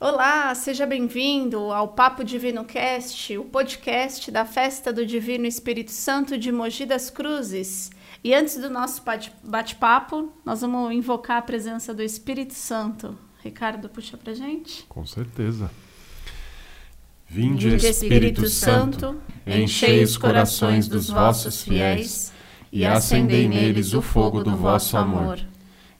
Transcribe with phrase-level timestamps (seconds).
[0.00, 6.38] Olá, seja bem-vindo ao Papo Divino Cast, o podcast da Festa do Divino Espírito Santo
[6.38, 7.90] de Mogi das Cruzes.
[8.22, 9.02] E antes do nosso
[9.42, 13.18] bate-papo, nós vamos invocar a presença do Espírito Santo.
[13.42, 14.84] Ricardo, puxa pra gente.
[14.88, 15.68] Com certeza.
[17.26, 22.32] Vinde, Espírito Santo, enchei os corações dos vossos fiéis
[22.70, 25.40] e acendei neles o fogo do vosso amor.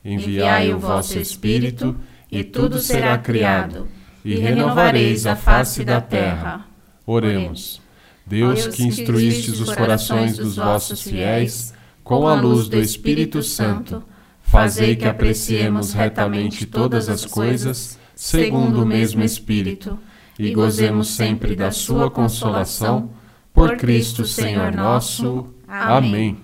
[0.04, 1.98] Enviai o vosso Espírito
[2.30, 3.88] e tudo será criado,
[4.24, 6.66] e renovareis a face da terra.
[7.06, 7.80] Oremos.
[8.26, 11.72] Deus que instruístes os corações dos vossos fiéis
[12.04, 14.02] com a luz do Espírito Santo,
[14.42, 19.98] fazei que apreciemos retamente todas as coisas, segundo o mesmo Espírito,
[20.38, 23.10] e gozemos sempre da sua consolação,
[23.52, 25.48] por Cristo Senhor nosso.
[25.66, 26.36] Amém.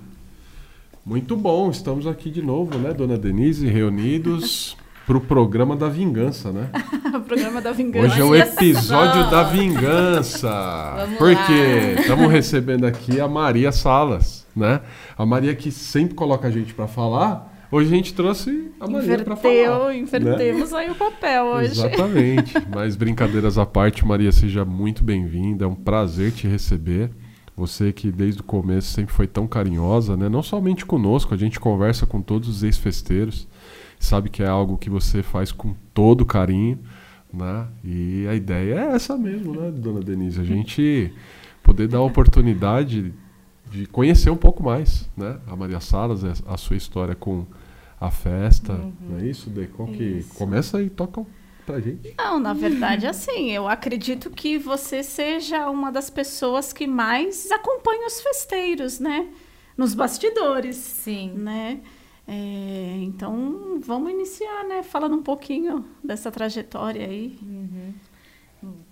[1.04, 6.70] Muito bom, estamos aqui de novo, né, Dona Denise, reunidos pro programa da vingança, né?
[7.14, 8.06] o programa da vingança.
[8.06, 10.48] Hoje é o episódio da vingança.
[10.96, 14.80] Vamos porque estamos recebendo aqui a Maria Salas, né?
[15.16, 17.52] A Maria que sempre coloca a gente para falar.
[17.70, 19.88] Hoje a gente trouxe a Maria para falar.
[19.88, 19.98] Né?
[19.98, 20.78] Invertemos né?
[20.78, 21.72] aí o papel hoje.
[21.72, 22.54] Exatamente.
[22.72, 25.64] Mas brincadeiras à parte, Maria, seja muito bem-vinda.
[25.64, 27.10] É um prazer te receber.
[27.56, 30.28] Você que desde o começo sempre foi tão carinhosa, né?
[30.28, 33.46] Não somente conosco, a gente conversa com todos os ex-festeiros
[33.98, 36.78] sabe que é algo que você faz com todo carinho,
[37.32, 37.66] né?
[37.82, 40.40] E a ideia é essa mesmo, né, dona Denise?
[40.40, 41.12] A gente
[41.62, 43.12] poder dar a oportunidade
[43.70, 45.38] de conhecer um pouco mais, né?
[45.46, 47.46] A Maria Salas, a sua história com
[48.00, 48.92] a festa, uhum.
[49.00, 49.86] não é isso, Decon?
[49.86, 51.24] Que começa e toca
[51.64, 52.14] pra gente.
[52.18, 58.06] Não, na verdade, assim, eu acredito que você seja uma das pessoas que mais acompanha
[58.06, 59.28] os festeiros, né?
[59.76, 60.76] Nos bastidores.
[60.76, 61.32] Sim.
[61.34, 61.80] Né?
[62.26, 64.82] É, então, vamos iniciar, né?
[64.82, 67.38] Falando um pouquinho dessa trajetória aí.
[67.42, 67.94] Uhum.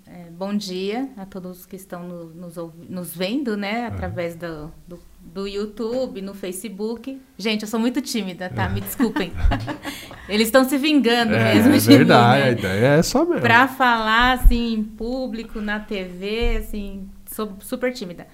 [0.06, 2.56] É, bom dia a todos que estão no, nos,
[2.88, 3.86] nos vendo, né?
[3.86, 7.18] Através do, do, do, YouTube, no Facebook.
[7.38, 8.68] Gente, eu sou muito tímida, tá?
[8.68, 9.32] Me desculpem.
[10.28, 12.48] Eles estão se vingando é, mesmo é de verdade, mim, né?
[12.48, 13.40] a ideia é essa mesmo.
[13.40, 18.26] Pra falar, assim, em público, na TV, assim, sou super tímida.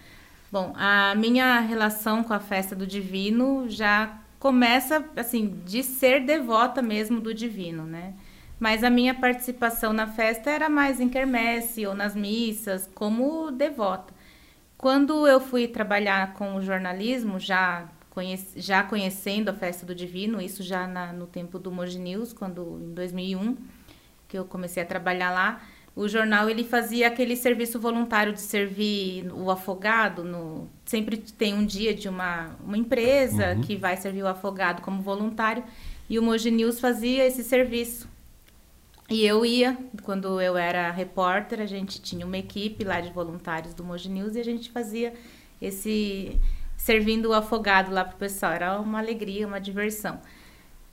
[0.50, 6.81] Bom, a minha relação com a festa do Divino já começa assim de ser devota
[6.81, 8.15] mesmo do divino, né?
[8.59, 14.12] Mas a minha participação na festa era mais em quermesse ou nas missas, como devota.
[14.76, 17.88] Quando eu fui trabalhar com o jornalismo, já,
[18.56, 22.81] já conhecendo a festa do divino, isso já na, no tempo do Moji News, quando
[22.82, 23.56] em 2001
[24.28, 25.62] que eu comecei a trabalhar lá,
[25.99, 31.67] o jornal ele fazia aquele serviço voluntário de servir o afogado no sempre tem um
[31.67, 33.63] dia de uma, uma empresa uhum.
[33.63, 35.65] que vai servir o afogado como voluntário
[36.09, 38.09] e o Moji News fazia esse serviço.
[39.11, 43.75] E eu ia quando eu era repórter a gente tinha uma equipe lá de voluntários
[43.75, 45.13] do Moji News e a gente fazia
[45.61, 46.39] esse
[46.77, 48.53] servindo o afogado lá pro pessoal.
[48.53, 50.21] Era uma alegria uma diversão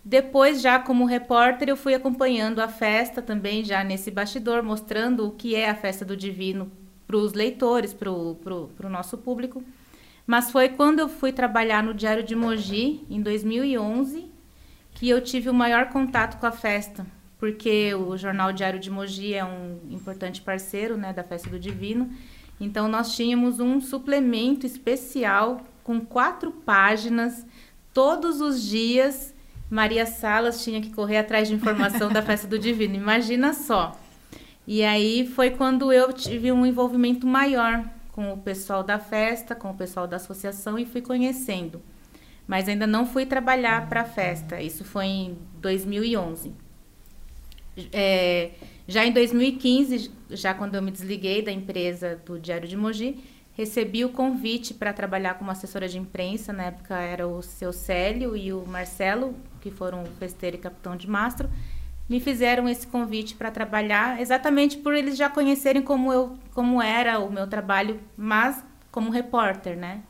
[0.07, 5.31] depois, já como repórter, eu fui acompanhando a festa também, já nesse bastidor, mostrando o
[5.31, 6.71] que é a festa do Divino
[7.07, 9.63] para os leitores, para o nosso público.
[10.27, 14.29] Mas foi quando eu fui trabalhar no Diário de Mogi, em 2011,
[14.93, 17.03] que eu tive o maior contato com a festa,
[17.39, 22.11] porque o jornal Diário de Mogi é um importante parceiro né, da Festa do Divino.
[22.61, 27.43] Então, nós tínhamos um suplemento especial com quatro páginas,
[27.91, 29.34] todos os dias
[29.69, 32.95] Maria Salas tinha que correr atrás de informação da festa do Divino.
[32.95, 33.99] Imagina só.
[34.67, 39.71] E aí foi quando eu tive um envolvimento maior com o pessoal da festa, com
[39.71, 41.81] o pessoal da associação e fui conhecendo.
[42.47, 44.61] Mas ainda não fui trabalhar para a festa.
[44.61, 46.53] Isso foi em 2011.
[47.91, 48.51] É,
[48.87, 53.21] já em 2015, já quando eu me desliguei da empresa do Diário de Mogi,
[53.53, 56.53] recebi o convite para trabalhar como assessora de imprensa.
[56.53, 61.09] Na época era o seu Célio e o Marcelo, que foram festeiro e capitão de
[61.09, 61.49] mastro,
[62.07, 67.17] me fizeram esse convite para trabalhar, exatamente por eles já conhecerem como eu, como era
[67.17, 70.03] o meu trabalho, mas como repórter, né?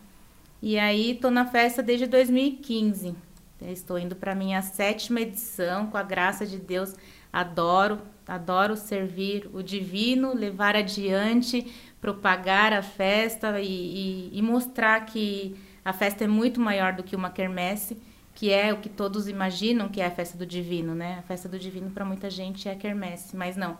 [0.61, 3.15] E aí estou na festa desde 2015.
[3.61, 6.93] Estou indo para minha sétima edição, com a graça de Deus.
[7.31, 11.65] Adoro, adoro servir o divino, levar adiante,
[12.01, 15.55] propagar a festa e, e, e mostrar que
[15.85, 17.97] a festa é muito maior do que uma quermesse
[18.35, 21.17] que é o que todos imaginam que é a festa do divino, né?
[21.19, 23.77] A festa do divino para muita gente é a quermesse, mas não.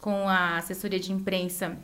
[0.00, 1.76] Com a assessoria de imprensa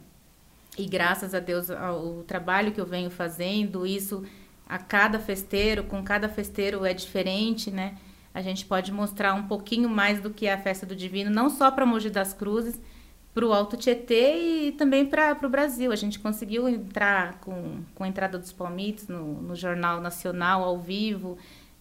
[0.78, 4.24] e graças a Deus ao trabalho que eu venho fazendo, isso
[4.66, 7.96] a cada festeiro, com cada festeiro é diferente, né?
[8.36, 11.48] a gente pode mostrar um pouquinho mais do que é a festa do Divino, não
[11.48, 12.78] só para Mogi das Cruzes,
[13.32, 15.90] para o Alto Tietê e também para o Brasil.
[15.90, 20.78] A gente conseguiu entrar com, com a entrada dos palmitos no, no Jornal Nacional, ao
[20.78, 21.38] vivo.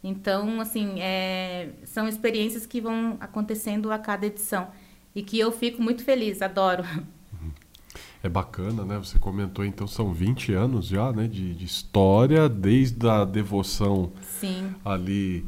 [0.08, 4.68] Então, assim, é, são experiências que vão acontecendo a cada edição
[5.16, 6.84] e que eu fico muito feliz, adoro.
[8.24, 8.98] É bacana, né?
[8.98, 11.28] Você comentou, então, são 20 anos já, né?
[11.28, 14.74] De, de história, desde a devoção Sim.
[14.84, 15.46] ali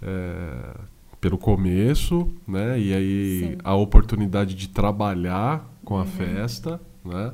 [0.00, 0.76] é,
[1.20, 2.78] pelo começo, né?
[2.78, 3.58] E aí Sim.
[3.64, 6.06] a oportunidade de trabalhar com a uhum.
[6.06, 7.32] festa, né?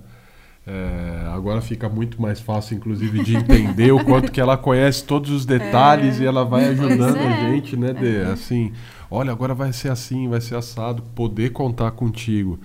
[0.66, 5.30] É, agora fica muito mais fácil, inclusive, de entender o quanto que ela conhece todos
[5.30, 6.24] os detalhes é.
[6.24, 7.50] e ela vai ajudando a é.
[7.52, 7.92] gente, né?
[7.92, 8.24] De, é.
[8.24, 8.72] assim,
[9.10, 12.58] olha, agora vai ser assim, vai ser assado, poder contar contigo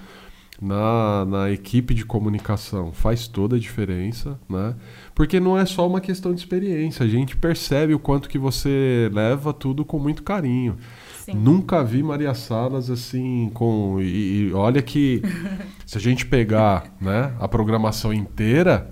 [0.61, 4.75] na, na equipe de comunicação faz toda a diferença, né?
[5.15, 9.09] Porque não é só uma questão de experiência, a gente percebe o quanto que você
[9.11, 10.77] leva tudo com muito carinho.
[11.25, 11.35] Sim.
[11.35, 15.21] Nunca vi Maria Salas assim com e, e olha que
[15.85, 18.91] se a gente pegar, né, a programação inteira,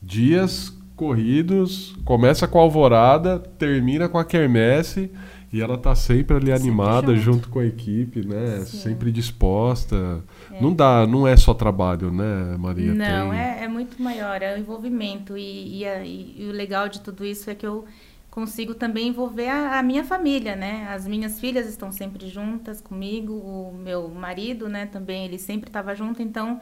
[0.00, 5.10] dias corridos, começa com a alvorada, termina com a quermesse
[5.52, 7.34] e ela tá sempre ali sempre animada junto.
[7.34, 7.48] junto.
[7.48, 8.60] com a equipe, né?
[8.64, 8.76] Sim.
[8.76, 10.22] Sempre disposta.
[10.52, 10.60] É.
[10.60, 12.94] Não dá, não é só trabalho, né, Maria?
[12.94, 13.40] Não, Tem...
[13.40, 15.36] é, é, muito maior, é o envolvimento.
[15.36, 17.84] E, e, a, e, o legal de tudo isso é que eu
[18.30, 20.86] consigo também envolver a, a, minha família, né?
[20.90, 25.94] As minhas filhas estão sempre juntas comigo, o meu marido, né, também, ele sempre estava
[25.94, 26.60] junto, então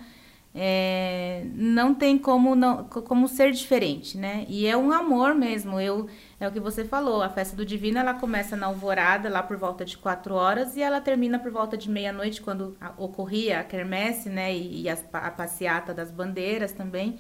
[0.55, 4.47] é, não tem como, não, como ser diferente, né?
[4.49, 5.81] E é um amor mesmo.
[5.81, 6.09] Eu
[6.41, 7.23] é o que você falou.
[7.23, 10.83] A festa do Divino ela começa na alvorada lá por volta de quatro horas e
[10.83, 14.55] ela termina por volta de meia noite quando ocorria a quermesse, né?
[14.57, 17.19] E, e a, a passeata das bandeiras também.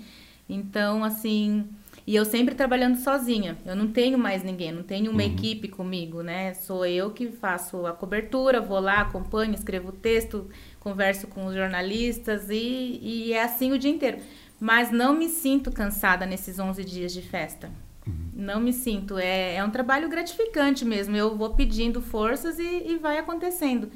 [0.48, 1.68] Então assim
[2.08, 3.58] e eu sempre trabalhando sozinha.
[3.66, 5.28] Eu não tenho mais ninguém, não tenho uma uhum.
[5.28, 6.54] equipe comigo, né?
[6.54, 10.48] Sou eu que faço a cobertura, vou lá, acompanho, escrevo o texto,
[10.80, 14.20] converso com os jornalistas e, e é assim o dia inteiro.
[14.58, 17.70] Mas não me sinto cansada nesses 11 dias de festa.
[18.06, 18.14] Uhum.
[18.32, 19.18] Não me sinto.
[19.18, 21.14] É, é um trabalho gratificante mesmo.
[21.14, 23.90] Eu vou pedindo forças e, e vai acontecendo.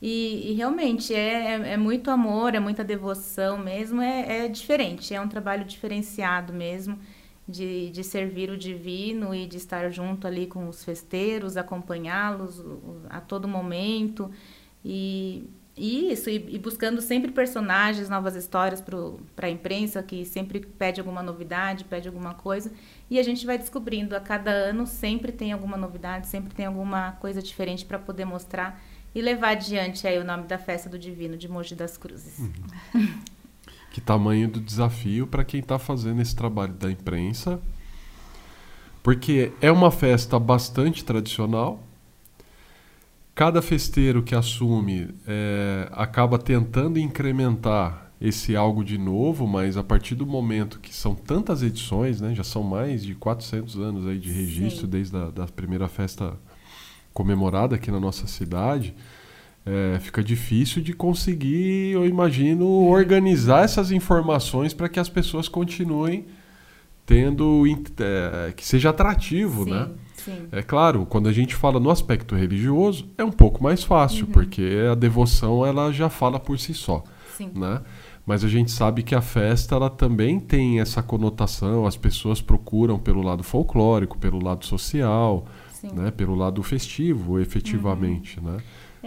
[0.00, 4.00] E, e realmente é, é, é, muito amor, é muita devoção mesmo.
[4.00, 5.12] É, é diferente.
[5.12, 6.96] É um trabalho diferenciado mesmo.
[7.48, 12.60] De, de servir o divino e de estar junto ali com os festeiros, acompanhá-los
[13.08, 14.28] a todo momento.
[14.84, 21.00] E isso, e, e, buscando sempre personagens, novas histórias para a imprensa, que sempre pede
[21.00, 22.72] alguma novidade, pede alguma coisa.
[23.10, 27.12] E a gente vai descobrindo, a cada ano sempre tem alguma novidade, sempre tem alguma
[27.20, 28.82] coisa diferente para poder mostrar
[29.14, 32.38] e levar adiante aí o nome da festa do Divino de Mogi das Cruzes.
[32.38, 33.20] Uhum.
[33.96, 37.58] que tamanho do desafio para quem está fazendo esse trabalho da imprensa,
[39.02, 41.82] porque é uma festa bastante tradicional,
[43.34, 50.14] cada festeiro que assume é, acaba tentando incrementar esse algo de novo, mas a partir
[50.14, 54.30] do momento que são tantas edições, né, já são mais de 400 anos aí de
[54.30, 54.90] registro Sim.
[54.90, 56.38] desde a da primeira festa
[57.14, 58.94] comemorada aqui na nossa cidade,
[59.66, 66.24] é, fica difícil de conseguir, eu imagino, organizar essas informações para que as pessoas continuem
[67.04, 67.64] tendo
[67.98, 69.70] é, que seja atrativo, Sim.
[69.70, 69.88] né?
[70.16, 70.48] Sim.
[70.50, 74.32] É claro, quando a gente fala no aspecto religioso, é um pouco mais fácil, uhum.
[74.32, 77.02] porque a devoção ela já fala por si só,
[77.36, 77.50] Sim.
[77.54, 77.82] né?
[78.24, 82.98] Mas a gente sabe que a festa ela também tem essa conotação, as pessoas procuram
[82.98, 85.46] pelo lado folclórico, pelo lado social,
[85.94, 86.10] né?
[86.10, 88.52] pelo lado festivo, efetivamente, uhum.
[88.52, 88.58] né?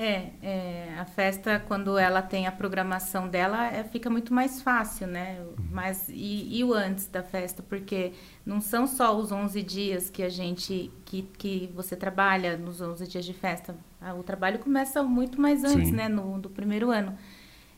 [0.01, 5.07] É, é, a festa, quando ela tem a programação dela, é, fica muito mais fácil,
[5.07, 5.41] né?
[5.41, 5.65] Uhum.
[5.69, 7.61] Mas, e, e, o antes da festa?
[7.61, 8.13] Porque
[8.45, 13.05] não são só os 11 dias que a gente, que, que você trabalha nos 11
[13.09, 13.75] dias de festa.
[13.99, 15.95] Ah, o trabalho começa muito mais antes, Sim.
[15.95, 16.07] né?
[16.07, 17.17] No, do primeiro ano.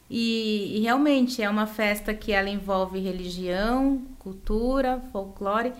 [0.07, 5.73] E, e realmente é uma festa que ela envolve religião, cultura, folclore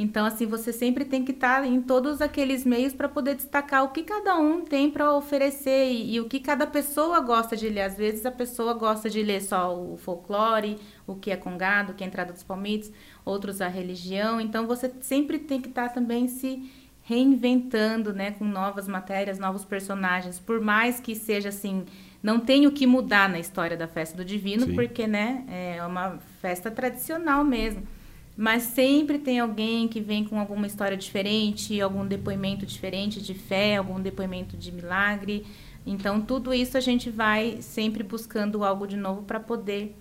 [0.00, 3.88] então, assim, você sempre tem que estar em todos aqueles meios para poder destacar o
[3.88, 7.80] que cada um tem para oferecer e, e, o que cada pessoa gosta de ler.
[7.80, 11.94] Às vezes a pessoa gosta de ler só o folclore, o que é congado, o
[11.94, 12.92] que é entrada dos palmitos,
[13.24, 14.40] outros a religião.
[14.40, 16.70] Então, você sempre tem que estar também se
[17.02, 20.38] reinventando, né, com novas matérias, novos personagens.
[20.38, 21.84] Por mais que seja assim,
[22.22, 24.76] não tem o que mudar na história da festa do divino, Sim.
[24.76, 27.97] porque, né, é uma festa tradicional mesmo
[28.38, 33.76] mas sempre tem alguém que vem com alguma história diferente, algum depoimento diferente de fé,
[33.76, 35.44] algum depoimento de milagre.
[35.84, 39.96] Então, tudo isso a gente vai sempre buscando algo de novo para poder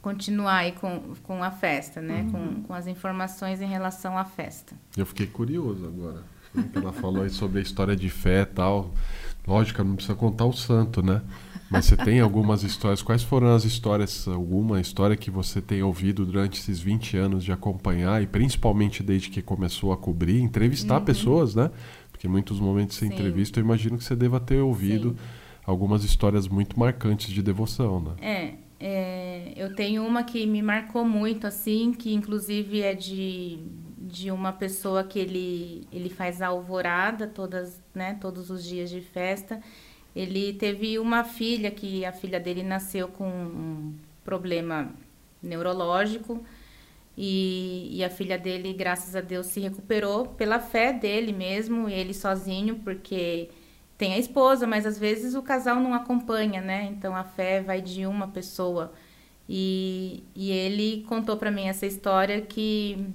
[0.00, 2.22] continuar aí com, com a festa, né?
[2.22, 2.30] Uhum.
[2.30, 4.74] Com, com as informações em relação à festa.
[4.96, 6.22] Eu fiquei curioso agora.
[6.74, 8.94] Ela falou aí sobre a história de fé e tal.
[9.46, 11.20] Lógico, não precisa contar o santo, né?
[11.72, 13.00] Mas você tem algumas histórias.
[13.00, 17.50] Quais foram as histórias, alguma história que você tem ouvido durante esses 20 anos de
[17.50, 21.04] acompanhar e principalmente desde que começou a cobrir, entrevistar uhum.
[21.06, 21.70] pessoas, né?
[22.10, 23.14] Porque em muitos momentos você Sim.
[23.14, 25.16] entrevista, eu imagino que você deva ter ouvido Sim.
[25.64, 28.12] algumas histórias muito marcantes de devoção, né?
[28.20, 33.60] É, é, eu tenho uma que me marcou muito, assim, que inclusive é de,
[33.96, 39.58] de uma pessoa que ele, ele faz alvorada todas, né, todos os dias de festa.
[40.14, 44.92] Ele teve uma filha que a filha dele nasceu com um problema
[45.42, 46.44] neurológico
[47.16, 52.14] e, e a filha dele, graças a Deus, se recuperou pela fé dele mesmo, ele
[52.14, 53.50] sozinho, porque
[53.98, 56.84] tem a esposa, mas às vezes o casal não acompanha, né?
[56.92, 58.92] Então a fé vai de uma pessoa.
[59.48, 63.06] E, e ele contou para mim essa história que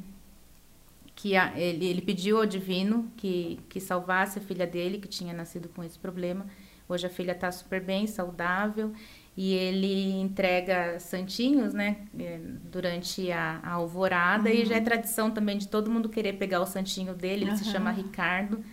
[1.16, 5.34] que a, ele, ele pediu ao divino que, que salvasse a filha dele, que tinha
[5.34, 6.46] nascido com esse problema.
[6.90, 8.94] Hoje a filha está super bem, saudável,
[9.38, 12.40] e ele entrega santinhos, né, é,
[12.72, 14.56] durante a, a alvorada, uhum.
[14.56, 17.58] e já é tradição também de todo mundo querer pegar o santinho dele, ele uhum.
[17.58, 18.64] se chama Ricardo,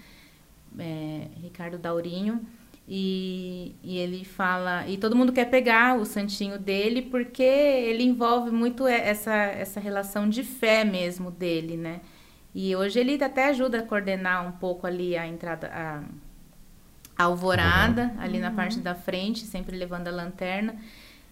[0.78, 2.40] é, Ricardo Daurinho,
[2.88, 8.50] e, e ele fala, e todo mundo quer pegar o santinho dele, porque ele envolve
[8.50, 12.00] muito essa, essa relação de fé mesmo dele, né,
[12.54, 16.04] e hoje ele até ajuda a coordenar um pouco ali a entrada, a
[17.16, 18.42] alvorada, ali uhum.
[18.42, 20.76] na parte da frente, sempre levando a lanterna.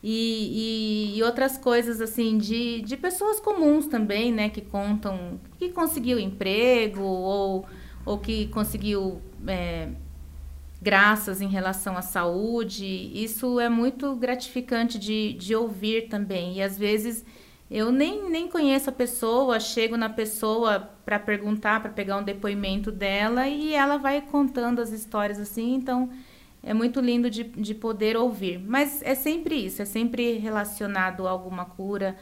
[0.03, 5.69] E, e, e, outras coisas assim de, de pessoas comuns também, né, que contam que
[5.69, 7.65] conseguiu emprego ou,
[8.05, 9.91] ou que conseguiu é,
[10.81, 12.85] graças em relação à saúde.
[13.15, 16.57] Isso é muito gratificante de, de ouvir também.
[16.57, 17.25] E às vezes
[17.73, 22.93] eu nem, nem conheço a pessoa, chego na pessoa para perguntar, para pegar um depoimento
[22.93, 26.11] dela e ela vai contando as histórias assim, então
[26.63, 28.59] é muito lindo de, de poder ouvir.
[28.59, 32.15] Mas é sempre isso, é sempre relacionado a alguma cura,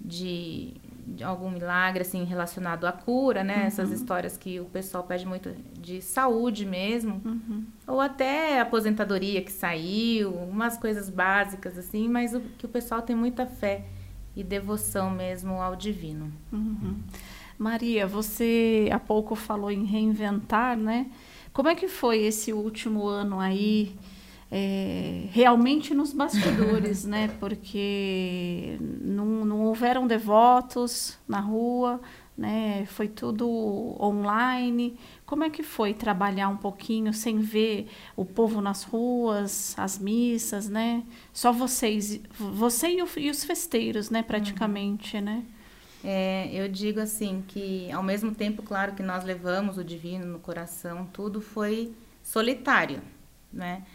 [0.00, 3.56] de, de algum milagre, assim, relacionado à cura, né?
[3.56, 3.66] Uhum.
[3.66, 7.64] Essas histórias que o pessoal pede muito de saúde mesmo, uhum.
[7.88, 13.16] ou até aposentadoria que saiu, umas coisas básicas, assim, mas o, que o pessoal tem
[13.16, 13.84] muita fé
[14.36, 16.32] e devoção mesmo ao divino.
[16.52, 16.96] Uhum.
[17.58, 21.06] Maria, você há pouco falou em reinventar, né?
[21.52, 23.94] Como é que foi esse último ano aí,
[24.50, 27.28] é, realmente nos bastidores, né?
[27.38, 32.00] Porque não, não houveram devotos na rua,
[32.36, 32.86] né?
[32.86, 33.46] Foi tudo
[34.00, 34.98] online.
[35.32, 40.68] Como é que foi trabalhar um pouquinho sem ver o povo nas ruas, as missas,
[40.68, 41.02] né?
[41.32, 44.22] Só vocês, você e, o, e os festeiros, né?
[44.22, 45.22] Praticamente, uhum.
[45.22, 45.44] né?
[46.04, 50.38] É, eu digo assim que ao mesmo tempo, claro que nós levamos o divino no
[50.38, 53.00] coração, tudo foi solitário,
[53.50, 53.86] né?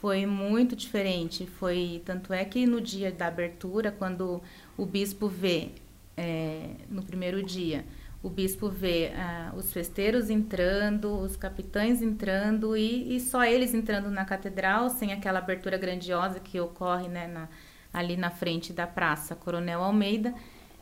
[0.00, 1.44] Foi muito diferente.
[1.58, 4.40] Foi tanto é que no dia da abertura, quando
[4.76, 5.70] o bispo vê
[6.16, 7.84] é, no primeiro dia.
[8.24, 14.10] O bispo vê ah, os festeiros entrando, os capitães entrando e, e, só eles entrando
[14.10, 17.50] na catedral, sem aquela abertura grandiosa que ocorre né, na,
[17.92, 20.34] ali na frente da praça Coronel Almeida.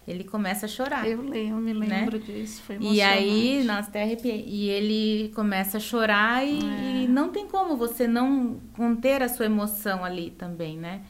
[0.07, 1.05] Ele começa a chorar.
[1.05, 2.03] Eu lembro, me né?
[2.03, 2.25] lembro né?
[2.25, 2.99] disso, foi emocionante.
[2.99, 4.45] E aí, nós até arrepiei.
[4.47, 7.03] E ele começa a chorar e, é.
[7.03, 11.03] e não tem como você não conter a sua emoção ali também, né?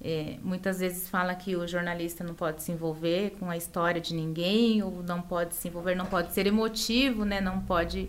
[0.00, 4.14] É, muitas vezes fala que o jornalista não pode se envolver com a história de
[4.14, 7.40] ninguém, ou não pode se envolver, não pode ser emotivo, né?
[7.40, 8.08] Não pode.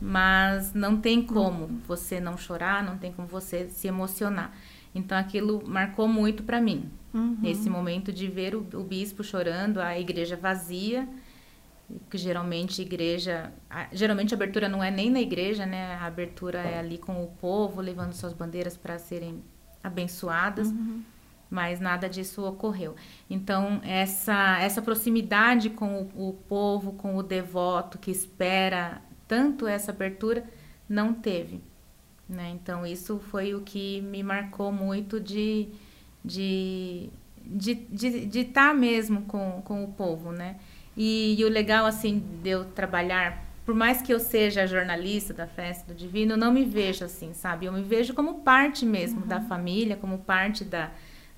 [0.00, 4.54] Mas não tem como você não chorar, não tem como você se emocionar.
[4.94, 6.90] Então aquilo marcou muito para mim.
[7.14, 7.38] Uhum.
[7.40, 11.08] Nesse momento de ver o, o, bispo chorando, a igreja vazia,
[12.08, 15.94] que geralmente igreja, a, geralmente a abertura não é nem na igreja, né?
[15.94, 19.42] A abertura é ali com o povo levando suas bandeiras para serem
[19.82, 21.02] abençoadas, uhum.
[21.50, 22.94] mas nada disso ocorreu.
[23.28, 29.90] Então, essa, essa proximidade com o, o povo, com o devoto que espera tanto essa
[29.90, 30.44] abertura,
[30.88, 31.60] não teve.
[32.28, 32.50] Né?
[32.50, 35.68] Então, isso foi o que me marcou muito de
[36.22, 37.10] de
[37.44, 40.56] de estar de, de tá mesmo com, com o povo, né?
[40.96, 45.46] E, e, o legal, assim, de eu trabalhar por mais que eu seja jornalista da
[45.46, 47.66] festa do divino, eu não me vejo assim, sabe?
[47.66, 49.28] Eu me vejo como parte mesmo uhum.
[49.28, 50.90] da família, como parte da,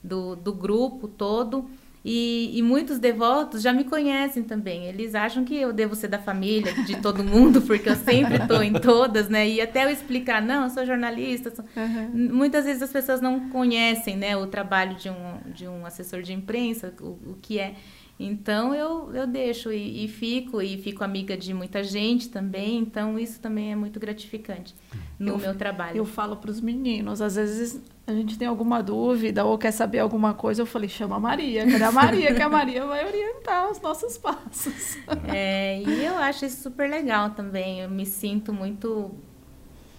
[0.02, 1.68] do, do grupo todo.
[2.02, 4.86] E, e, muitos devotos já me conhecem também.
[4.86, 8.62] Eles acham que eu devo ser da família, de todo mundo, porque eu sempre estou
[8.62, 9.46] em todas, né?
[9.46, 11.54] E até eu explicar, não, eu sou jornalista.
[11.54, 11.66] Sou...
[11.76, 12.28] Uhum.
[12.32, 16.32] Muitas vezes as pessoas não conhecem, né, o trabalho de um, de um assessor de
[16.32, 17.74] imprensa, o, o que é.
[18.18, 23.18] Então eu, eu deixo e, e, fico, e fico amiga de muita gente também, então
[23.18, 24.74] isso também é muito gratificante
[25.18, 25.96] no eu, meu trabalho.
[25.96, 29.98] Eu falo para os meninos, às vezes a gente tem alguma dúvida ou quer saber
[29.98, 32.34] alguma coisa, eu falei, chama a Maria, cadê a Maria?
[32.34, 34.98] que a Maria vai orientar os nossos passos.
[35.32, 39.10] É, e eu acho isso super legal também, eu me sinto muito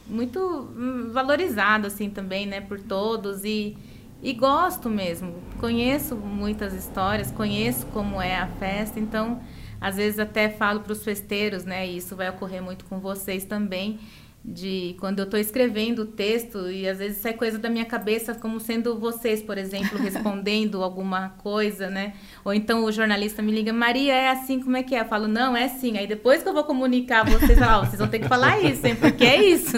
[0.05, 0.39] muito
[0.75, 3.75] hum, valorizado assim também, né, por todos e
[4.23, 5.35] e gosto mesmo.
[5.59, 9.41] Conheço muitas histórias, conheço como é a festa, então
[9.81, 11.85] às vezes até falo para os festeiros, né?
[11.85, 13.99] E isso vai ocorrer muito com vocês também,
[14.43, 18.33] de quando eu estou escrevendo o texto e às vezes sai coisa da minha cabeça
[18.33, 22.13] como sendo vocês, por exemplo, respondendo alguma coisa, né?
[22.45, 25.01] Ou então o jornalista me liga, Maria, é assim, como é que é?
[25.01, 25.97] Eu falo, não, é assim.
[25.97, 28.87] Aí depois que eu vou comunicar, vocês falam, oh, vocês vão ter que falar isso,
[28.87, 28.95] hein?
[28.95, 29.77] Porque é isso.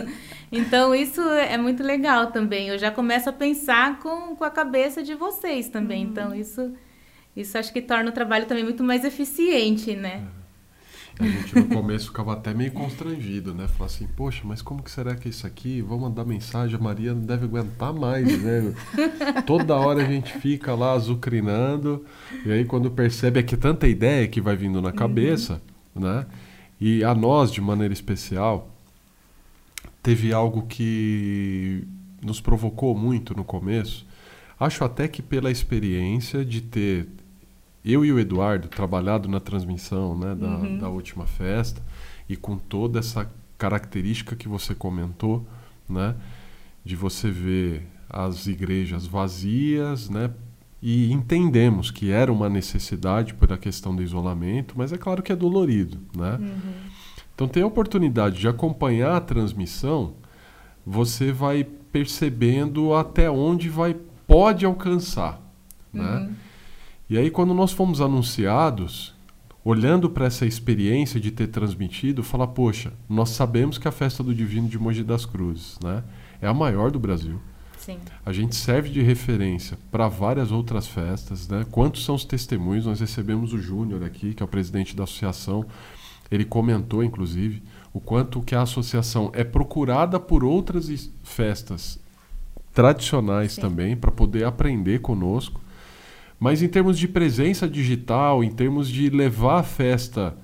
[0.52, 2.70] Então, isso é muito legal também.
[2.70, 6.06] Eu já começo a pensar com, com a cabeça de vocês também.
[6.06, 6.12] Uhum.
[6.12, 6.74] Então, isso,
[7.36, 10.24] isso acho que torna o trabalho também muito mais eficiente, né?
[10.42, 10.46] É.
[11.18, 13.68] A gente no começo ficava até meio constrangido, né?
[13.70, 15.82] Falar assim, poxa, mas como que será que é isso aqui?
[15.82, 18.74] Vou mandar mensagem, a Maria não deve aguentar mais, né?
[19.48, 22.06] Toda hora a gente fica lá azucrinando,
[22.46, 25.62] e aí quando percebe é que tanta ideia que vai vindo na cabeça,
[25.96, 26.02] uhum.
[26.02, 26.25] né?
[26.82, 28.75] E a nós, de maneira especial,
[30.06, 31.84] teve algo que
[32.24, 34.06] nos provocou muito no começo.
[34.60, 37.08] Acho até que pela experiência de ter
[37.84, 40.78] eu e o Eduardo trabalhado na transmissão né, da, uhum.
[40.78, 41.82] da última festa
[42.30, 45.44] e com toda essa característica que você comentou,
[45.90, 46.16] né,
[46.84, 50.30] de você ver as igrejas vazias, né,
[50.84, 55.36] e entendemos que era uma necessidade pela questão do isolamento, mas é claro que é
[55.36, 56.38] dolorido, né?
[56.40, 56.74] Uhum.
[57.36, 60.15] Então, tem a oportunidade de acompanhar a transmissão,
[60.86, 65.39] você vai percebendo até onde vai pode alcançar,
[65.94, 66.04] né?
[66.04, 66.20] uhum.
[66.27, 66.36] né?
[67.08, 69.13] E aí, quando nós fomos anunciados,
[69.63, 74.34] olhando para essa experiência de ter transmitido, falar, poxa, nós sabemos que a festa do
[74.34, 76.04] Divino de Mogi das Cruzes, né,
[76.41, 77.39] é a maior do Brasil.
[77.78, 78.00] Sim.
[78.26, 81.63] A gente serve de referência para várias outras festas, né?
[81.69, 82.88] Quantos são os testemunhos?
[82.88, 85.63] Nós recebemos o Júnior aqui, que é o presidente da associação
[86.32, 87.62] ele comentou, inclusive,
[87.94, 92.00] o quanto que a associação é procurada por outras festas
[92.74, 93.62] tradicionais Sim.
[93.62, 95.62] também, para poder aprender conosco.
[96.40, 100.36] Mas em termos de presença digital, em termos de levar a festa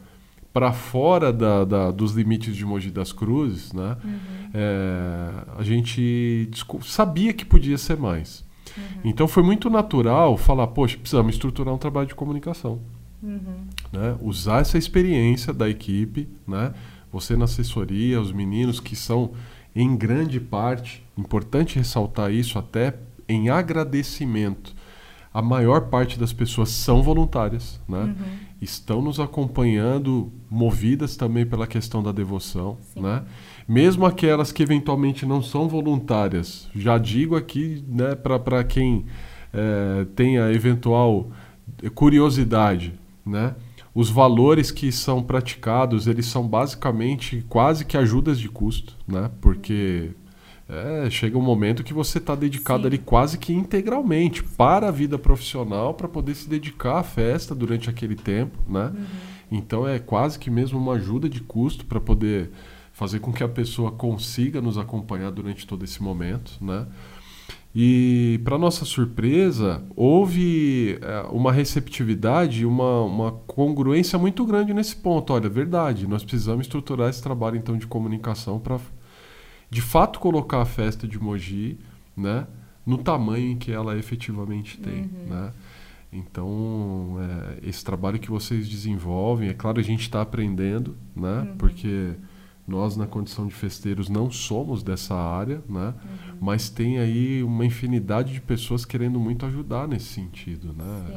[0.54, 3.98] para fora da, da, dos limites de Mogi das Cruzes, né?
[4.04, 4.20] Uhum.
[4.54, 6.50] É, a gente
[6.82, 8.44] sabia que podia ser mais.
[8.78, 8.84] Uhum.
[9.06, 12.80] Então foi muito natural falar, poxa, precisamos estruturar um trabalho de comunicação.
[13.24, 13.68] Uhum.
[13.92, 14.16] Né?
[14.22, 16.74] Usar essa experiência da equipe, né?
[17.12, 19.32] você na assessoria, os meninos que são,
[19.76, 22.96] em grande parte, importante ressaltar isso até
[23.28, 24.74] em agradecimento.
[25.34, 28.00] A maior parte das pessoas são voluntárias, né?
[28.04, 28.16] Uhum.
[28.62, 32.78] estão nos acompanhando, movidas também pela questão da devoção.
[32.94, 33.24] Né?
[33.66, 39.06] Mesmo aquelas que eventualmente não são voluntárias, já digo aqui né, para quem
[39.54, 41.32] é, tenha eventual
[41.96, 42.94] curiosidade,
[43.26, 43.56] né?
[43.94, 49.30] Os valores que são praticados, eles são basicamente quase que ajudas de custo, né?
[49.42, 50.12] Porque
[50.70, 52.88] é, chega um momento que você está dedicado Sim.
[52.88, 57.90] ali quase que integralmente para a vida profissional para poder se dedicar à festa durante
[57.90, 58.94] aquele tempo, né?
[58.96, 59.06] Uhum.
[59.52, 62.50] Então é quase que mesmo uma ajuda de custo para poder
[62.94, 66.88] fazer com que a pessoa consiga nos acompanhar durante todo esse momento, né?
[67.74, 75.32] E, para nossa surpresa, houve é, uma receptividade, uma, uma congruência muito grande nesse ponto.
[75.32, 78.78] Olha, verdade, nós precisamos estruturar esse trabalho então de comunicação para,
[79.70, 81.80] de fato, colocar a festa de Mogi
[82.16, 82.46] né,
[82.86, 85.04] no tamanho em que ela efetivamente tem.
[85.04, 85.30] Uhum.
[85.30, 85.52] Né?
[86.12, 91.40] Então, é, esse trabalho que vocês desenvolvem, é claro, a gente está aprendendo, né?
[91.40, 91.58] Uhum.
[91.58, 92.16] Porque
[92.72, 95.94] nós, na condição de festeiros, não somos dessa área, né?
[96.04, 96.38] Uhum.
[96.40, 101.06] Mas tem aí uma infinidade de pessoas querendo muito ajudar nesse sentido, né?
[101.08, 101.14] Sim,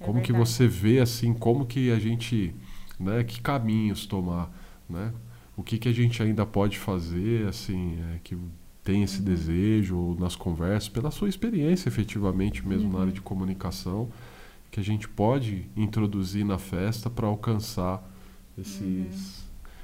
[0.00, 0.26] é como verdade.
[0.26, 2.54] que você vê, assim, como que a gente,
[2.98, 3.22] né?
[3.22, 4.50] Que caminhos tomar,
[4.90, 5.12] né?
[5.56, 8.36] O que que a gente ainda pode fazer, assim, é, que
[8.82, 9.24] tem esse uhum.
[9.24, 12.92] desejo nas conversas, pela sua experiência, efetivamente, mesmo uhum.
[12.92, 13.14] na área uhum.
[13.14, 14.10] de comunicação,
[14.70, 18.02] que a gente pode introduzir na festa para alcançar
[18.58, 19.41] esses uhum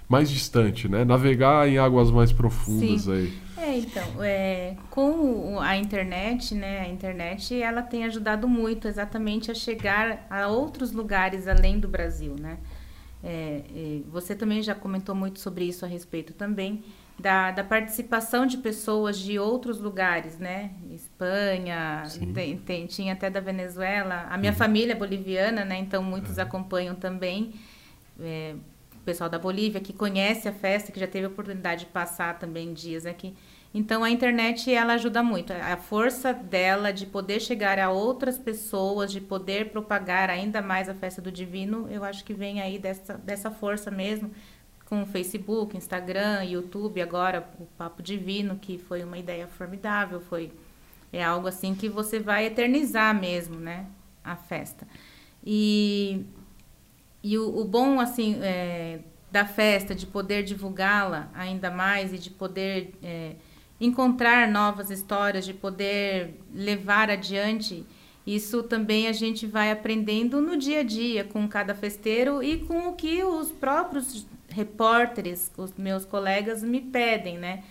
[0.09, 1.05] mais distante, né?
[1.05, 3.13] Navegar em águas mais profundas Sim.
[3.13, 3.49] aí.
[3.59, 6.81] É, então, é, com a internet, né?
[6.81, 12.35] A internet, ela tem ajudado muito exatamente a chegar a outros lugares além do Brasil,
[12.41, 12.59] né?
[13.23, 16.85] É, é, você também já comentou muito sobre isso a respeito também,
[17.19, 20.71] da, da participação de pessoas de outros lugares, né?
[20.91, 24.27] Espanha, tem, tem, tinha até da Venezuela.
[24.31, 24.59] A minha uhum.
[24.59, 25.79] família é boliviana, né?
[25.79, 26.45] Então muitos uhum.
[26.45, 27.53] acompanham também.
[28.21, 28.55] É,
[29.09, 32.75] pessoal da Bolívia que conhece a festa, que já teve a oportunidade de passar também
[32.75, 33.35] dias aqui.
[33.73, 35.51] Então a internet ela ajuda muito.
[35.51, 40.95] A força dela de poder chegar a outras pessoas, de poder propagar ainda mais a
[40.95, 44.31] festa do divino, eu acho que vem aí dessa, dessa força mesmo
[44.85, 50.53] com o Facebook, Instagram, YouTube, agora o Papo Divino, que foi uma ideia formidável, foi
[51.11, 53.87] é algo assim que você vai eternizar mesmo, né,
[54.23, 54.87] a festa.
[55.43, 56.27] E,
[57.29, 62.31] e o, o bom, assim, é, da festa, de poder divulgá-la ainda mais e de
[62.31, 63.33] poder é,
[63.79, 67.85] encontrar novas histórias, de poder levar adiante,
[68.27, 72.89] isso também a gente vai aprendendo no dia a dia com cada festeiro e com
[72.89, 77.63] o que os próprios repórteres, os meus colegas me pedem, né?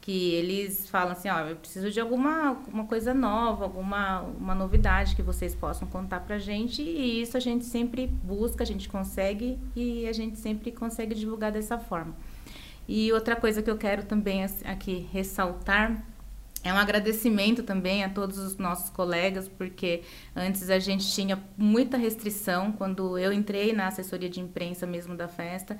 [0.00, 5.14] Que eles falam assim, ó, eu preciso de alguma uma coisa nova, alguma uma novidade
[5.14, 6.80] que vocês possam contar pra gente.
[6.82, 11.52] E isso a gente sempre busca, a gente consegue e a gente sempre consegue divulgar
[11.52, 12.14] dessa forma.
[12.88, 16.02] E outra coisa que eu quero também aqui ressaltar
[16.62, 20.02] é um agradecimento também a todos os nossos colegas, porque
[20.36, 25.26] antes a gente tinha muita restrição quando eu entrei na assessoria de imprensa mesmo da
[25.26, 25.78] festa.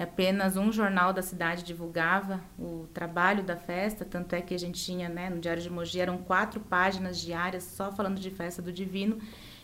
[0.00, 4.82] Apenas um jornal da cidade divulgava o trabalho da festa, tanto é que a gente
[4.82, 8.72] tinha, né, no Diário de Mogi, eram quatro páginas diárias só falando de festa do
[8.72, 9.18] Divino,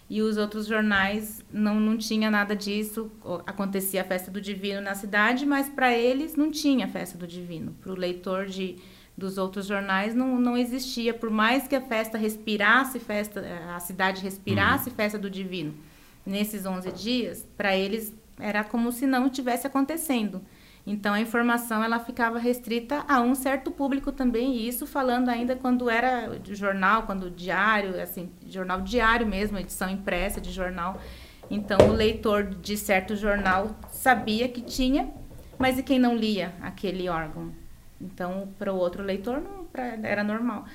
[0.09, 3.11] e os outros jornais não, não tinha nada disso.
[3.47, 7.75] Acontecia a festa do Divino na cidade, mas para eles não tinha festa do Divino.
[7.81, 8.77] Para o leitor de,
[9.17, 13.45] dos outros jornais não, não existia, por mais que a festa respirasse, festa,
[13.75, 14.95] a cidade respirasse uhum.
[14.95, 15.75] festa do Divino.
[16.25, 20.43] Nesses 11 dias, para eles era como se não estivesse acontecendo.
[20.87, 25.57] Então a informação ela ficava restrita a um certo público também, e isso falando ainda
[25.57, 31.01] quando era jornal, quando diário, assim, jornal diário mesmo, edição impressa de jornal.
[31.51, 35.11] Então o leitor de certo jornal sabia que tinha,
[35.59, 37.53] mas e quem não lia aquele órgão?
[38.01, 40.67] Então para o outro leitor não, pra, era normal.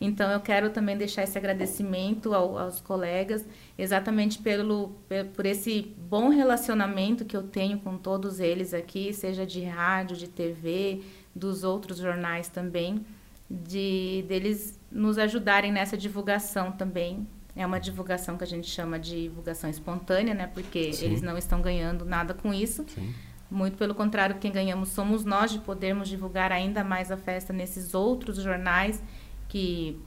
[0.00, 3.44] Então, eu quero também deixar esse agradecimento ao, aos colegas,
[3.76, 4.96] exatamente pelo,
[5.34, 10.26] por esse bom relacionamento que eu tenho com todos eles aqui, seja de rádio, de
[10.26, 11.02] TV,
[11.34, 13.04] dos outros jornais também,
[13.50, 17.26] de deles nos ajudarem nessa divulgação também.
[17.54, 20.46] É uma divulgação que a gente chama de divulgação espontânea, né?
[20.46, 21.06] Porque Sim.
[21.06, 22.86] eles não estão ganhando nada com isso.
[22.88, 23.12] Sim.
[23.50, 27.92] Muito pelo contrário, quem ganhamos somos nós de podermos divulgar ainda mais a festa nesses
[27.92, 29.02] outros jornais
[29.50, 30.00] que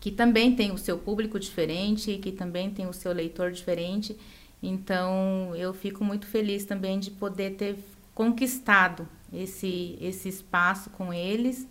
[0.00, 4.16] que também tem o seu público diferente, que também tem o seu leitor diferente.
[4.62, 7.76] Então, eu fico muito feliz também de poder ter
[8.14, 11.66] conquistado esse, esse espaço com eles,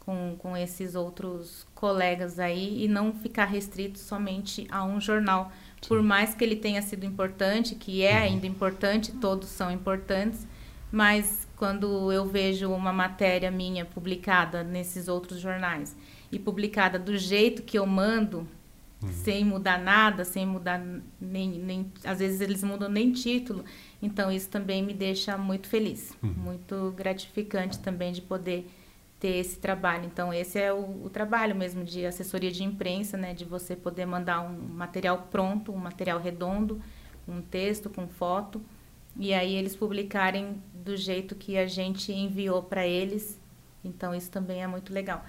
[0.00, 5.50] com, com esses outros colegas aí, e não ficar restrito somente a um jornal.
[5.80, 5.88] Sim.
[5.88, 8.22] Por mais que ele tenha sido importante, que é uhum.
[8.24, 10.46] ainda importante, todos são importantes,
[10.92, 15.96] mas quando eu vejo uma matéria minha publicada nesses outros jornais
[16.30, 18.46] e publicada do jeito que eu mando,
[19.02, 19.12] uhum.
[19.12, 20.80] sem mudar nada, sem mudar
[21.20, 21.92] nem, nem.
[22.04, 23.64] Às vezes eles mudam nem título.
[24.00, 26.30] Então isso também me deixa muito feliz, uhum.
[26.30, 28.68] muito gratificante também de poder
[29.18, 30.06] ter esse trabalho.
[30.06, 33.34] Então esse é o, o, trabalho mesmo de assessoria de imprensa, né?
[33.34, 36.80] De você poder mandar um material pronto, um material redondo,
[37.28, 38.62] um texto com foto,
[39.16, 43.38] e aí eles publicarem do jeito que a gente enviou para eles.
[43.84, 45.24] Então isso também é muito legal.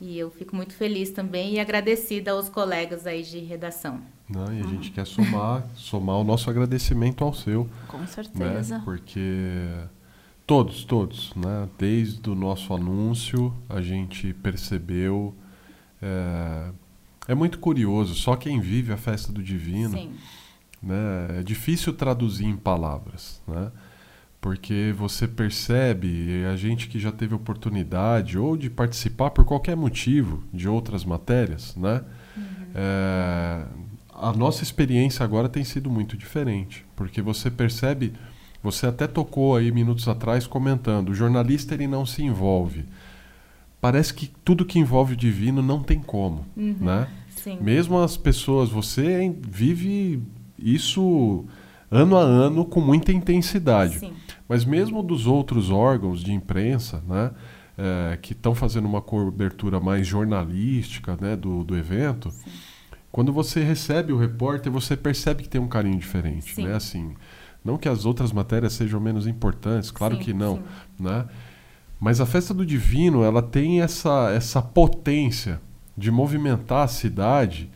[0.00, 4.00] E eu fico muito feliz também e agradecida aos colegas aí de redação.
[4.28, 4.70] Não, e a uhum.
[4.70, 7.68] gente quer somar, somar o nosso agradecimento ao seu.
[7.88, 8.06] Com né?
[8.06, 8.78] certeza.
[8.78, 8.82] Né?
[8.84, 9.68] Porque
[10.46, 11.68] todos, todos, né?
[11.78, 15.34] Desde o nosso anúncio a gente percebeu.
[16.02, 16.70] É,
[17.28, 19.96] é muito curioso, só quem vive a festa do divino.
[19.96, 20.12] Sim.
[20.82, 21.40] Né?
[21.40, 23.72] É difícil traduzir em palavras, né?
[24.46, 30.44] Porque você percebe, a gente que já teve oportunidade ou de participar por qualquer motivo
[30.54, 32.04] de outras matérias, né?
[32.36, 32.42] Uhum.
[32.72, 33.64] É,
[34.14, 38.12] a nossa experiência agora tem sido muito diferente, porque você percebe,
[38.62, 42.84] você até tocou aí minutos atrás comentando, o jornalista ele não se envolve.
[43.80, 46.76] Parece que tudo que envolve o divino não tem como, uhum.
[46.82, 47.08] né?
[47.30, 47.58] Sim.
[47.60, 50.22] Mesmo as pessoas, você vive
[50.56, 51.44] isso
[51.90, 53.98] ano a ano com muita intensidade.
[53.98, 54.12] Sim.
[54.48, 57.32] Mas mesmo dos outros órgãos de imprensa, né,
[57.76, 62.50] é, que estão fazendo uma cobertura mais jornalística né, do, do evento, Sim.
[63.10, 66.60] quando você recebe o repórter, você percebe que tem um carinho diferente.
[66.62, 66.74] Né?
[66.74, 67.14] Assim,
[67.64, 70.62] não que as outras matérias sejam menos importantes, claro sim, que não.
[70.98, 71.26] Né?
[71.98, 75.60] Mas a festa do divino, ela tem essa, essa potência
[75.96, 77.70] de movimentar a cidade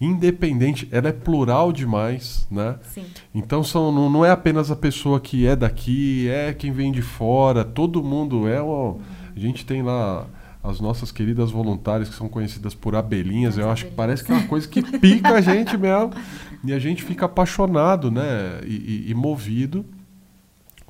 [0.00, 2.78] independente, ela é plural demais, né?
[2.82, 3.04] Sim.
[3.34, 7.02] Então são, não, não é apenas a pessoa que é daqui, é quem vem de
[7.02, 8.62] fora, todo mundo é.
[8.62, 8.96] Ó,
[9.36, 10.26] a gente tem lá
[10.62, 13.54] as nossas queridas voluntárias que são conhecidas por abelhinhas.
[13.54, 13.72] As eu abelhinhas.
[13.72, 16.12] acho que parece que é uma coisa que pica a gente mesmo.
[16.62, 18.60] E a gente fica apaixonado, né?
[18.66, 19.82] E, e, e movido,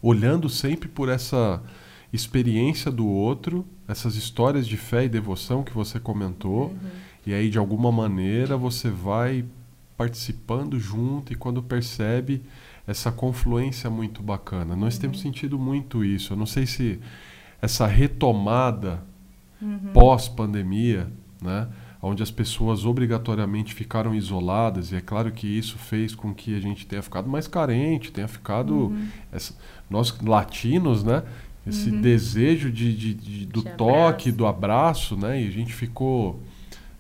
[0.03, 1.63] olhando sempre por essa
[2.13, 6.71] experiência do outro, essas histórias de fé e devoção que você comentou.
[6.71, 9.45] Uhum e aí, de alguma maneira, você vai
[9.97, 12.43] participando junto e quando percebe
[12.87, 14.75] essa confluência muito bacana.
[14.75, 15.01] Nós uhum.
[15.03, 16.33] temos sentido muito isso.
[16.33, 16.99] Eu não sei se
[17.61, 19.03] essa retomada
[19.61, 19.91] uhum.
[19.93, 21.11] pós-pandemia,
[21.43, 21.69] né?
[22.03, 26.61] onde as pessoas obrigatoriamente ficaram isoladas, e é claro que isso fez com que a
[26.61, 28.87] gente tenha ficado mais carente, tenha ficado.
[28.87, 29.09] Uhum.
[29.31, 29.55] Essa,
[29.89, 31.23] nós latinos, né?
[31.67, 32.01] Esse uhum.
[32.01, 35.43] desejo de, de, de do de toque, do abraço, né?
[35.43, 36.41] E a gente ficou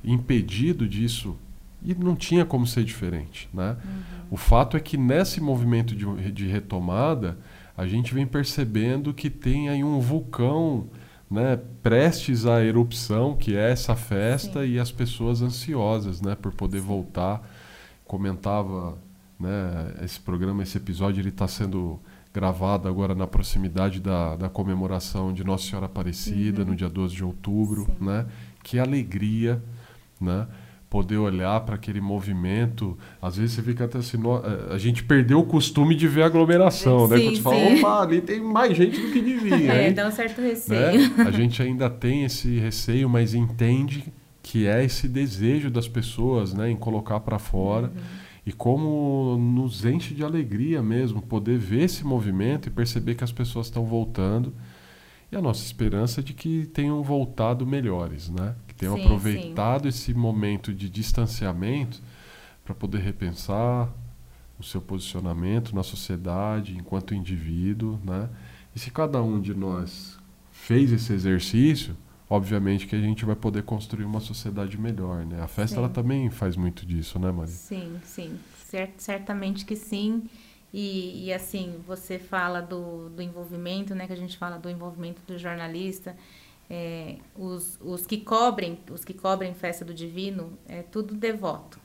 [0.02, 1.36] impedido disso
[1.82, 3.76] e não tinha como ser diferente, né?
[3.84, 4.00] Uhum.
[4.32, 7.38] O fato é que nesse movimento de, de, retomada
[7.76, 10.86] a gente vem percebendo que tem aí um vulcão,
[11.30, 14.72] né, prestes à erupção, que é essa festa Sim.
[14.72, 17.48] e as pessoas ansiosas, né, por poder voltar.
[18.04, 18.98] Comentava,
[19.38, 21.98] né, esse programa, esse episódio, ele está sendo
[22.34, 26.68] gravado agora na proximidade da, da comemoração de Nossa Senhora Aparecida, uhum.
[26.68, 28.04] no dia 12 de outubro, Sim.
[28.04, 28.26] né?
[28.62, 29.62] Que alegria
[30.20, 30.46] né?
[30.88, 32.98] Poder olhar para aquele movimento.
[33.22, 36.24] Às vezes você fica até assim, no, eh, a gente perdeu o costume de ver
[36.24, 37.20] aglomeração, sim, né?
[37.20, 39.72] Quando você fala, opa, ali tem mais gente do que devia.
[39.72, 41.08] É, dá um certo receio.
[41.10, 41.24] Né?
[41.26, 46.70] A gente ainda tem esse receio, mas entende que é esse desejo das pessoas, né,
[46.70, 47.86] em colocar para fora.
[47.86, 48.30] Uhum.
[48.44, 53.30] E como nos enche de alegria mesmo poder ver esse movimento e perceber que as
[53.30, 54.52] pessoas estão voltando.
[55.30, 58.56] E a nossa esperança é de que tenham voltado melhores, né?
[58.80, 59.88] Tenham sim, aproveitado sim.
[59.88, 62.00] esse momento de distanciamento
[62.64, 63.92] para poder repensar
[64.58, 68.28] o seu posicionamento na sociedade, enquanto indivíduo, né?
[68.74, 70.18] E se cada um de nós
[70.50, 71.94] fez esse exercício,
[72.28, 75.42] obviamente que a gente vai poder construir uma sociedade melhor, né?
[75.42, 75.78] A festa sim.
[75.78, 77.52] ela também faz muito disso, né, Maria?
[77.52, 80.22] Sim, sim, Cert certamente que sim.
[80.72, 84.06] E, e, assim, você fala do, do envolvimento, né?
[84.06, 86.16] Que a gente fala do envolvimento do jornalista
[86.70, 91.80] é, os, os que cobrem, os que cobrem festa do divino, é tudo devoto.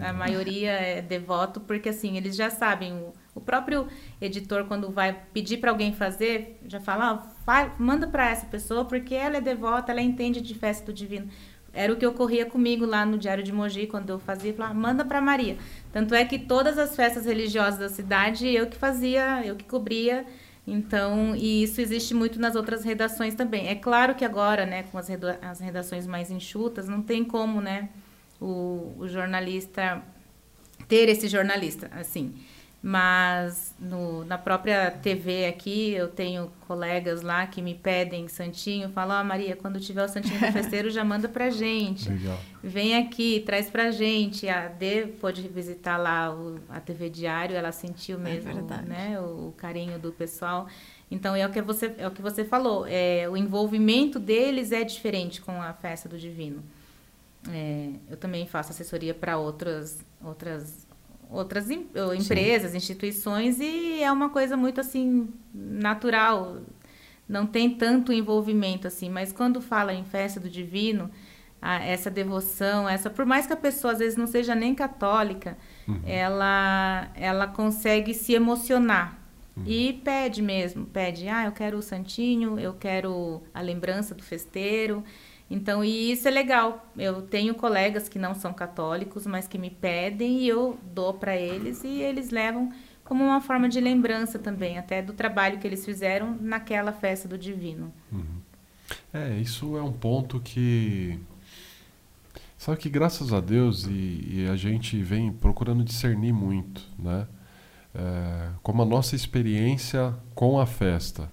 [0.00, 3.88] a maioria é devoto porque assim eles já sabem o, o próprio
[4.20, 9.14] editor quando vai pedir para alguém fazer já fala ah, manda para essa pessoa porque
[9.14, 11.28] ela é devota ela entende de festa do divino.
[11.72, 15.04] Era o que ocorria comigo lá no Diário de Mogi quando eu fazia falava, manda
[15.04, 15.58] para Maria.
[15.92, 20.24] Tanto é que todas as festas religiosas da cidade eu que fazia eu que cobria
[20.66, 23.68] então, e isso existe muito nas outras redações também.
[23.68, 25.08] É claro que agora, né, com as,
[25.42, 27.88] as redações mais enxutas, não tem como, né,
[28.40, 30.02] o, o jornalista
[30.88, 32.34] ter esse jornalista, assim.
[32.82, 39.18] Mas no, na própria TV aqui, eu tenho colegas lá que me pedem santinho, falam,
[39.18, 42.08] ó oh, Maria, quando tiver o santinho do festeiro, já manda pra gente.
[42.08, 42.38] Legal.
[42.62, 44.48] Vem aqui, traz pra gente.
[44.48, 49.20] A D pode visitar lá o, a TV Diário, ela sentiu é mesmo é né,
[49.20, 50.68] o, o, carinho do pessoal.
[51.10, 54.84] Então é o que você, é o que você falou, é, o envolvimento deles é
[54.84, 56.62] diferente com a festa do Divino.
[57.50, 60.85] É, eu também faço assessoria para outras, outras
[61.30, 62.76] outras em, empresas, Sim.
[62.76, 66.58] instituições e é uma coisa muito assim natural.
[67.28, 71.10] Não tem tanto envolvimento assim, mas quando fala em festa do divino,
[71.60, 75.56] a, essa devoção, essa por mais que a pessoa às vezes não seja nem católica,
[75.88, 76.00] uhum.
[76.06, 79.18] ela ela consegue se emocionar.
[79.56, 79.64] Uhum.
[79.66, 85.02] E pede mesmo, pede, ah, eu quero o santinho, eu quero a lembrança do festeiro.
[85.48, 86.90] Então, e isso é legal.
[86.96, 91.36] Eu tenho colegas que não são católicos, mas que me pedem e eu dou para
[91.36, 92.72] eles e eles levam
[93.04, 97.38] como uma forma de lembrança também, até do trabalho que eles fizeram naquela festa do
[97.38, 97.92] Divino.
[98.10, 98.40] Uhum.
[99.12, 101.18] É, isso é um ponto que.
[102.58, 107.28] Sabe que graças a Deus e, e a gente vem procurando discernir muito, né?
[107.94, 111.30] É, como a nossa experiência com a festa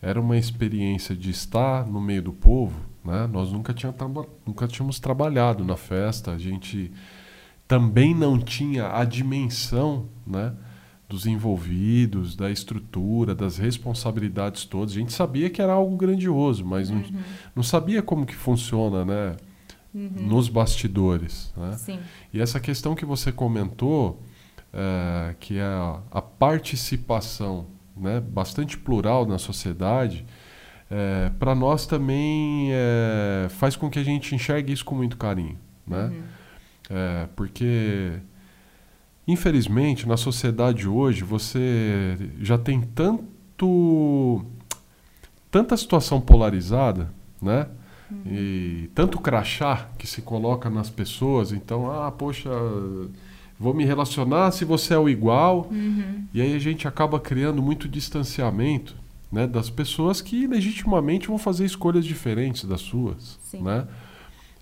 [0.00, 3.28] era uma experiência de estar no meio do povo, né?
[3.30, 3.94] Nós nunca, tinha
[4.46, 6.92] nunca tínhamos trabalhado na festa, a gente
[7.66, 10.52] também não tinha a dimensão né,
[11.08, 14.92] dos envolvidos, da estrutura, das responsabilidades todas.
[14.92, 16.96] A gente sabia que era algo grandioso, mas uhum.
[16.96, 17.20] não,
[17.56, 19.36] não sabia como que funciona né,
[19.94, 20.10] uhum.
[20.26, 21.52] nos bastidores.
[21.56, 21.72] Né?
[21.72, 21.98] Sim.
[22.32, 24.22] E essa questão que você comentou,
[24.72, 30.24] é, que é a, a participação né, bastante plural na sociedade,
[30.94, 35.56] é, para nós também é, faz com que a gente enxergue isso com muito carinho,
[35.86, 36.04] né?
[36.04, 36.22] Uhum.
[36.90, 38.12] É, porque
[39.26, 44.44] infelizmente na sociedade hoje você já tem tanto
[45.50, 47.68] tanta situação polarizada, né?
[48.10, 48.20] Uhum.
[48.26, 52.50] E tanto crachá que se coloca nas pessoas, então, ah, poxa,
[53.58, 55.68] vou me relacionar se você é o igual.
[55.70, 56.26] Uhum.
[56.34, 59.00] E aí a gente acaba criando muito distanciamento
[59.32, 63.40] né, das pessoas que legitimamente vão fazer escolhas diferentes das suas.
[63.54, 63.88] Né?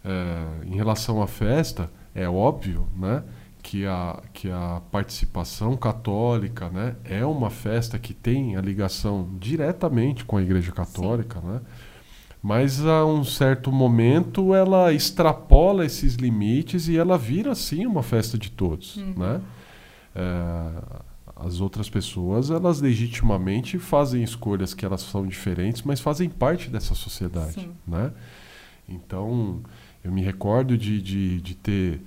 [0.04, 3.24] É, em relação à festa, é óbvio né,
[3.60, 10.24] que, a, que a participação católica né, é uma festa que tem a ligação diretamente
[10.24, 11.40] com a Igreja Católica.
[11.40, 11.60] Né?
[12.40, 18.38] Mas a um certo momento ela extrapola esses limites e ela vira sim uma festa
[18.38, 19.14] de todos, uhum.
[19.16, 19.40] né?
[20.14, 21.09] É,
[21.44, 26.94] as outras pessoas elas legitimamente fazem escolhas que elas são diferentes, mas fazem parte dessa
[26.94, 27.70] sociedade, sim.
[27.86, 28.12] né?
[28.88, 29.60] Então
[30.04, 32.00] eu me recordo de, de, de ter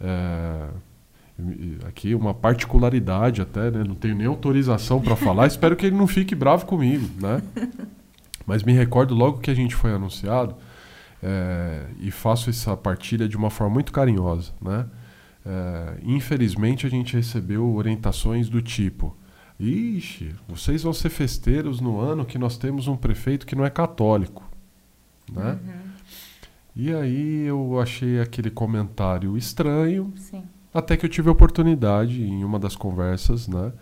[0.00, 0.68] é,
[1.86, 3.84] aqui uma particularidade até, né?
[3.86, 7.42] não tenho nem autorização para falar, espero que ele não fique bravo comigo, né?
[8.46, 10.56] Mas me recordo logo que a gente foi anunciado
[11.22, 14.86] é, e faço essa partilha de uma forma muito carinhosa, né?
[15.44, 19.16] É, infelizmente a gente recebeu orientações do tipo:
[19.58, 23.70] Ixi, vocês vão ser festeiros no ano que nós temos um prefeito que não é
[23.70, 24.44] católico,
[25.30, 25.58] né?
[25.62, 25.90] Uhum.
[26.76, 30.44] E aí eu achei aquele comentário estranho, Sim.
[30.72, 33.72] até que eu tive a oportunidade em uma das conversas, né?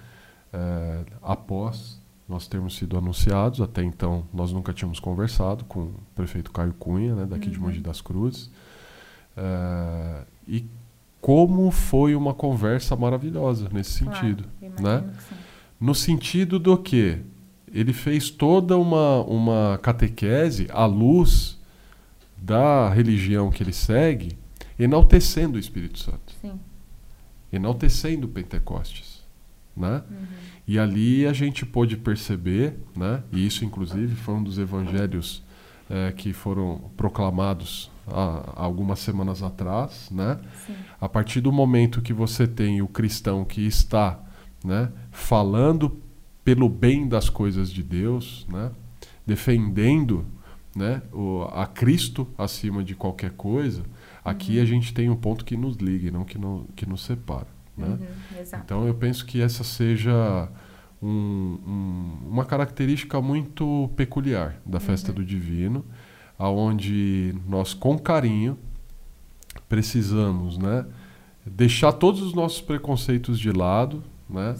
[0.52, 3.60] É, após nós termos sido anunciados.
[3.60, 7.52] Até então, nós nunca tínhamos conversado com o prefeito Caio Cunha, né, daqui uhum.
[7.52, 8.50] de Mogi das Cruzes.
[9.36, 10.66] Uh, e
[11.20, 14.44] como foi uma conversa maravilhosa nesse claro, sentido.
[14.80, 15.04] Né?
[15.80, 17.18] No sentido do que
[17.72, 21.58] ele fez toda uma, uma catequese à luz
[22.36, 24.38] da religião que ele segue,
[24.78, 26.32] enaltecendo o Espírito Santo.
[26.40, 26.58] Sim.
[27.52, 29.22] Enaltecendo Pentecostes.
[29.76, 30.02] Né?
[30.10, 30.26] Uhum.
[30.66, 35.42] E ali a gente pôde perceber, né, e isso inclusive foi um dos evangelhos
[35.88, 40.38] é, que foram proclamados há, algumas semanas atrás, né?
[41.00, 44.20] A partir do momento que você tem o cristão que está,
[44.64, 46.00] né, falando
[46.44, 48.70] pelo bem das coisas de Deus, né,
[49.26, 50.24] defendendo,
[50.74, 53.82] né, o, a Cristo acima de qualquer coisa,
[54.24, 54.62] aqui uhum.
[54.62, 57.48] a gente tem um ponto que nos liga, não que, no, que nos separa.
[57.76, 57.86] Né?
[57.86, 60.48] Uhum, então eu penso que essa seja
[61.00, 65.16] um, um, uma característica muito peculiar da festa uhum.
[65.16, 65.84] do divino,
[66.38, 68.56] aonde nós com carinho
[69.68, 70.86] precisamos, né,
[71.44, 74.54] deixar todos os nossos preconceitos de lado, né,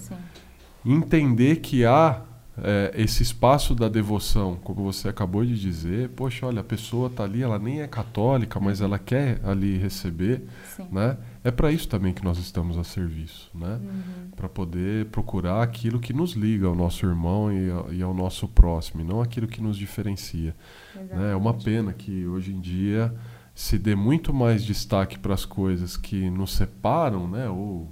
[0.85, 2.21] entender que há
[2.63, 7.23] é, esse espaço da devoção, como você acabou de dizer, poxa, olha, a pessoa está
[7.23, 10.43] ali, ela nem é católica, mas ela quer ali receber,
[10.75, 10.87] Sim.
[10.91, 11.17] né?
[11.43, 13.79] É para isso também que nós estamos a serviço, né?
[13.81, 14.31] Uhum.
[14.35, 18.47] Para poder procurar aquilo que nos liga ao nosso irmão e ao, e ao nosso
[18.47, 20.55] próximo, e não aquilo que nos diferencia.
[20.95, 21.31] Né?
[21.31, 23.13] É uma pena que hoje em dia
[23.55, 27.49] se dê muito mais destaque para as coisas que nos separam, né?
[27.49, 27.91] Ou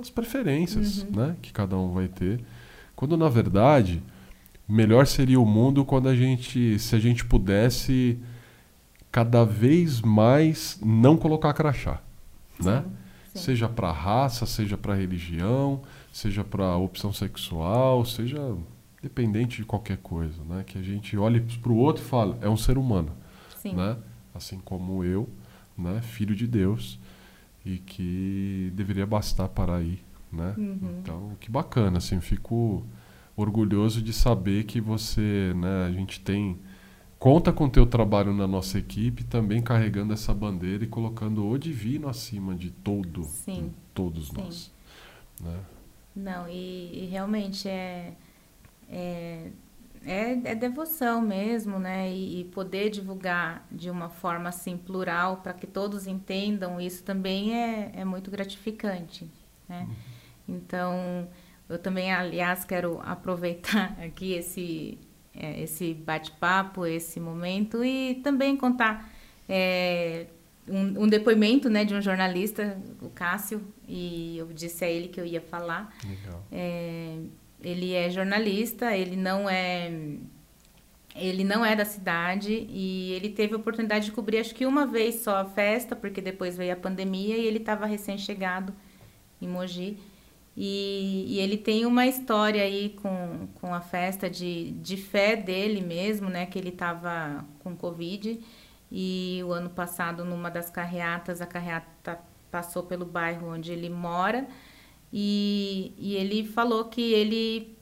[0.00, 1.10] as preferências, uhum.
[1.16, 1.36] né?
[1.40, 2.40] Que cada um vai ter
[2.98, 4.02] quando na verdade,
[4.68, 8.18] melhor seria o mundo quando a gente, se a gente pudesse
[9.12, 12.00] cada vez mais não colocar crachá,
[12.60, 12.84] né?
[13.32, 13.38] Sim.
[13.38, 15.80] Seja para raça, seja para religião,
[16.12, 18.56] seja para opção sexual, seja
[19.00, 20.64] dependente de qualquer coisa, né?
[20.66, 23.12] Que a gente olhe para o outro e fale, é um ser humano,
[23.62, 23.74] sim.
[23.74, 23.96] né?
[24.34, 25.28] Assim como eu,
[25.76, 26.02] né?
[26.02, 26.98] Filho de Deus
[27.64, 30.00] e que deveria bastar para aí
[30.32, 30.54] né?
[30.56, 30.98] Uhum.
[31.00, 32.84] Então, que bacana, assim, fico
[33.36, 36.58] orgulhoso de saber que você, né, a gente tem
[37.18, 41.58] conta com o teu trabalho na nossa equipe, também carregando essa bandeira e colocando o
[41.58, 43.72] divino acima de todo, Sim.
[43.94, 44.36] todos Sim.
[44.36, 44.72] nós,
[45.40, 45.60] né?
[46.14, 48.12] Não, e, e realmente é,
[48.88, 49.50] é
[50.04, 52.10] é, é, devoção mesmo, né?
[52.10, 57.54] E, e, poder divulgar de uma forma assim plural para que todos entendam isso também
[57.54, 59.30] é, é muito gratificante,
[59.68, 59.86] né?
[59.88, 59.94] Uhum.
[60.48, 61.28] Então,
[61.68, 64.98] eu também, aliás, quero aproveitar aqui esse,
[65.34, 69.12] é, esse bate-papo, esse momento e também contar
[69.48, 70.26] é,
[70.66, 75.20] um, um, depoimento né, de um jornalista, o Cássio, e eu disse a ele que
[75.20, 75.94] eu ia falar.
[76.04, 76.44] Legal.
[76.50, 77.18] É,
[77.62, 79.90] ele é jornalista, ele não é
[81.16, 84.86] ele não é da cidade e ele teve a oportunidade de cobrir acho que uma
[84.86, 88.72] vez só a festa, porque depois veio a pandemia e ele estava recém-chegado
[89.42, 89.98] em Mogi.
[90.60, 95.80] E, e, ele tem uma história aí com, com a festa de, de fé dele
[95.80, 96.46] mesmo, né?
[96.46, 98.40] Que ele estava com Covid.
[98.90, 102.18] E o ano passado, numa das carreatas, a carreata
[102.50, 104.48] passou pelo bairro onde ele mora.
[105.12, 107.78] E, e ele falou que ele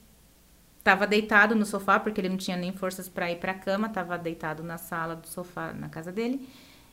[0.79, 3.87] estava deitado no sofá, porque ele não tinha nem forças para ir para a cama,
[3.87, 6.47] estava deitado na sala do sofá na casa dele.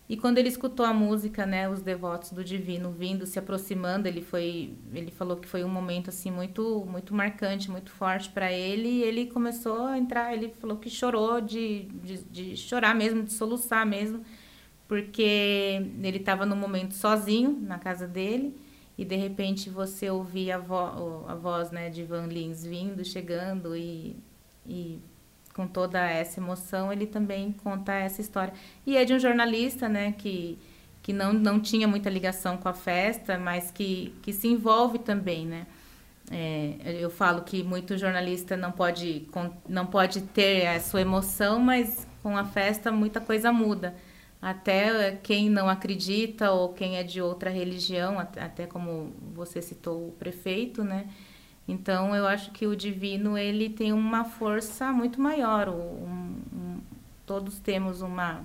[0.08, 4.22] E quando ele escutou a música, né, os devotos do divino vindo, se aproximando, ele
[4.22, 8.88] foi, ele falou que foi um momento assim muito, muito marcante, muito forte para ele.
[8.88, 13.32] E ele começou a entrar, ele falou que chorou de, de, de chorar mesmo, de
[13.32, 14.24] soluçar mesmo,
[14.88, 18.56] porque ele estava num momento sozinho na casa dele
[18.98, 23.76] e de repente você ouvia a, vo, a voz, né, de Van Lins vindo, chegando
[23.76, 24.16] e,
[24.66, 25.00] e
[25.54, 28.54] com toda essa emoção, ele também conta essa história.
[28.86, 30.58] E é de um jornalista, né, que,
[31.02, 35.46] que não, não tinha muita ligação com a festa, mas que, que se envolve também,
[35.46, 35.68] né.
[36.32, 39.28] É, eu falo que muito jornalista não pode,
[39.68, 43.96] não pode ter a sua emoção, mas com a festa muita coisa muda.
[44.42, 50.12] Até quem não acredita ou quem é de outra religião, até como você citou o
[50.12, 51.08] prefeito, né?
[51.68, 55.70] Então eu acho que o divino ele tem uma força muito maior.
[55.70, 56.82] Um, um,
[57.26, 58.44] todos temos uma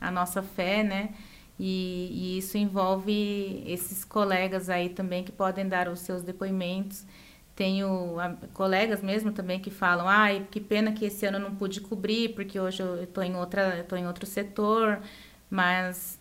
[0.00, 1.10] a nossa fé, né?
[1.58, 7.04] E, e, isso envolve esses colegas aí também que podem dar os seus depoimentos.
[7.56, 11.54] Tenho a, colegas mesmo também que falam, ai, que pena que esse ano eu não
[11.56, 15.00] pude cobrir, porque hoje eu estou em outra, estou em outro setor,
[15.50, 16.18] mas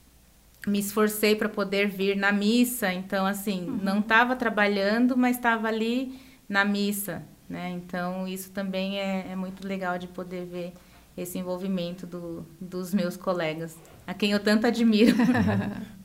[0.66, 3.80] me esforcei para poder vir na missa, então assim, uhum.
[3.82, 7.70] não estava trabalhando, mas estava ali na missa, né?
[7.72, 10.74] Então isso também é, é, muito legal de poder ver
[11.16, 15.16] esse envolvimento do, dos meus colegas, a quem eu tanto admiro.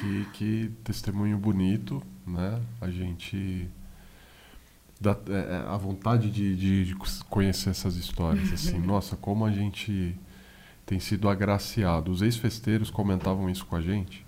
[0.00, 2.58] Que, que testemunho bonito, né?
[2.80, 3.68] A gente
[5.04, 6.94] é, é, a vontade de, de,
[7.30, 10.18] conhecer essas histórias, assim, nossa, como a gente
[10.84, 12.10] tem sido agraciado.
[12.10, 14.26] Os ex-festeiros comentavam isso com a gente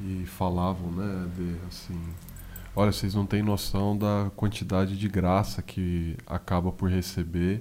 [0.00, 2.00] e falavam, né, de assim,
[2.78, 7.60] Olha, vocês não têm noção da quantidade de graça que acaba por receber.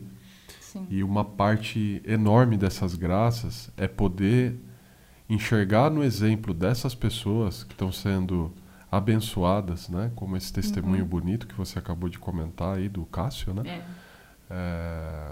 [0.62, 0.86] Sim.
[0.92, 4.56] E uma parte enorme dessas graças é poder
[5.28, 8.54] enxergar no exemplo dessas pessoas que estão sendo
[8.92, 10.12] abençoadas, né?
[10.16, 11.10] Como esse testemunho uhum.
[11.10, 13.82] bonito que você acabou de comentar aí do Cássio, né?
[14.52, 15.32] É,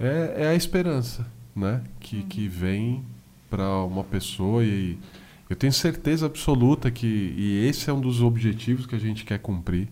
[0.00, 1.84] é, é, a esperança, né?
[2.00, 2.28] Que, uhum.
[2.28, 3.04] que vem
[3.50, 4.98] para uma pessoa e
[5.48, 9.38] eu tenho certeza absoluta que e esse é um dos objetivos que a gente quer
[9.38, 9.88] cumprir,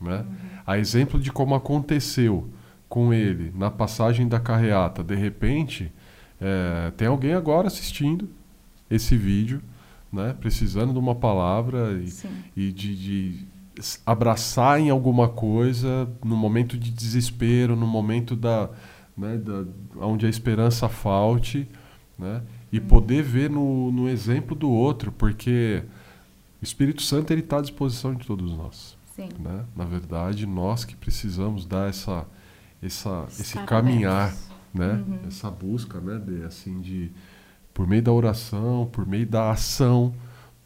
[0.00, 0.18] né?
[0.18, 0.34] Uhum.
[0.66, 2.48] A exemplo de como aconteceu
[2.88, 5.92] com ele na passagem da carreata, de repente
[6.40, 8.28] é, tem alguém agora assistindo
[8.88, 9.60] esse vídeo,
[10.12, 10.34] né?
[10.38, 13.46] Precisando de uma palavra e, e de, de
[14.06, 18.70] abraçar em alguma coisa no momento de desespero, no momento da,
[19.16, 19.64] né, da
[19.96, 21.68] onde a esperança falte,
[22.18, 22.42] né?
[22.74, 25.84] E poder ver no, no exemplo do outro, porque
[26.60, 28.96] o Espírito Santo ele está à disposição de todos nós.
[29.14, 29.28] Sim.
[29.38, 29.64] Né?
[29.76, 32.26] Na verdade, nós que precisamos dar essa,
[32.82, 34.34] essa esse caminhar,
[34.74, 35.04] né?
[35.06, 35.20] Uhum.
[35.28, 36.18] Essa busca, né?
[36.18, 37.12] De, assim, de
[37.72, 40.12] por meio da oração, por meio da ação,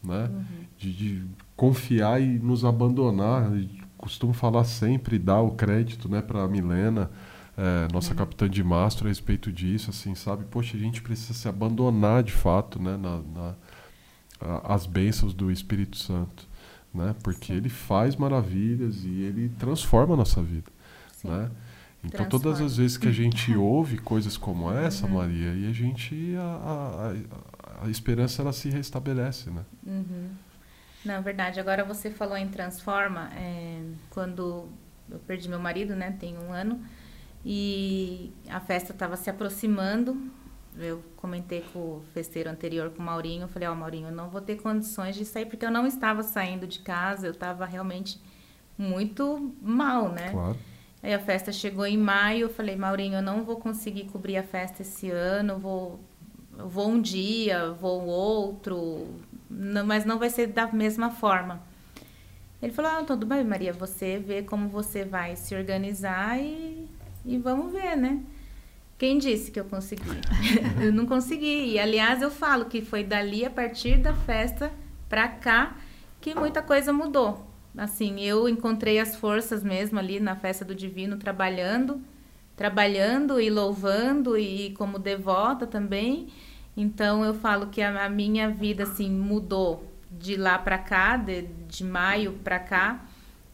[0.02, 0.30] né?
[0.32, 0.44] Uhum.
[0.78, 3.52] De, de, confiar e nos abandonar.
[3.54, 6.22] Eu costumo falar sempre, dar o crédito, né?
[6.22, 7.10] Para a Milena
[7.58, 8.16] é, nossa uhum.
[8.16, 10.44] capitã de mastro a respeito disso, assim, sabe?
[10.44, 13.54] Poxa, a gente precisa se abandonar de fato, né, na, na
[14.40, 16.46] a, as bênçãos do Espírito Santo,
[16.94, 17.16] né?
[17.20, 17.54] Porque Sim.
[17.54, 20.70] ele faz maravilhas e ele transforma a nossa vida,
[21.12, 21.28] Sim.
[21.28, 21.50] né?
[22.04, 22.44] Então transforma.
[22.44, 25.14] todas as vezes que a gente ouve coisas como essa, uhum.
[25.14, 27.12] Maria, e a gente a,
[27.82, 29.64] a, a, esperança ela se restabelece, né?
[29.84, 30.28] Uhum.
[31.04, 31.58] Não, verdade.
[31.58, 33.30] Agora você falou em transforma.
[33.34, 34.68] É, quando
[35.10, 36.12] eu perdi meu marido, né?
[36.20, 36.80] Tem um ano.
[37.50, 40.20] E a festa estava se aproximando.
[40.76, 43.44] Eu comentei com o festeiro anterior, com o Maurinho.
[43.44, 45.86] Eu falei: Ó, oh, Maurinho, eu não vou ter condições de sair, porque eu não
[45.86, 48.20] estava saindo de casa, eu estava realmente
[48.76, 50.30] muito mal, né?
[50.30, 50.58] Claro.
[51.02, 52.42] Aí a festa chegou em maio.
[52.42, 55.98] Eu falei: Maurinho, eu não vou conseguir cobrir a festa esse ano, vou,
[56.52, 59.06] vou um dia, vou outro,
[59.48, 61.62] não, mas não vai ser da mesma forma.
[62.60, 66.97] Ele falou: ah, tudo bem, Maria, você vê como você vai se organizar e
[67.28, 68.20] e vamos ver, né?
[68.98, 70.02] Quem disse que eu consegui?
[70.82, 71.72] eu não consegui.
[71.72, 74.72] E aliás, eu falo que foi dali a partir da festa
[75.08, 75.76] para cá
[76.20, 77.46] que muita coisa mudou.
[77.76, 82.00] Assim, eu encontrei as forças mesmo ali na festa do Divino trabalhando,
[82.56, 86.28] trabalhando e louvando e como devota também.
[86.76, 91.84] Então eu falo que a, minha vida assim mudou de lá para cá, de, de
[91.84, 93.04] maio para cá,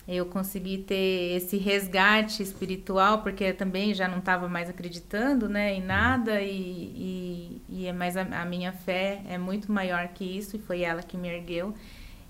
[0.06, 5.82] eu consegui ter esse resgate espiritual, porque também já não estava mais acreditando né, em
[5.82, 10.56] nada, e, e, e é mais a, a, minha fé é muito maior que isso,
[10.56, 11.74] e foi ela que me ergueu.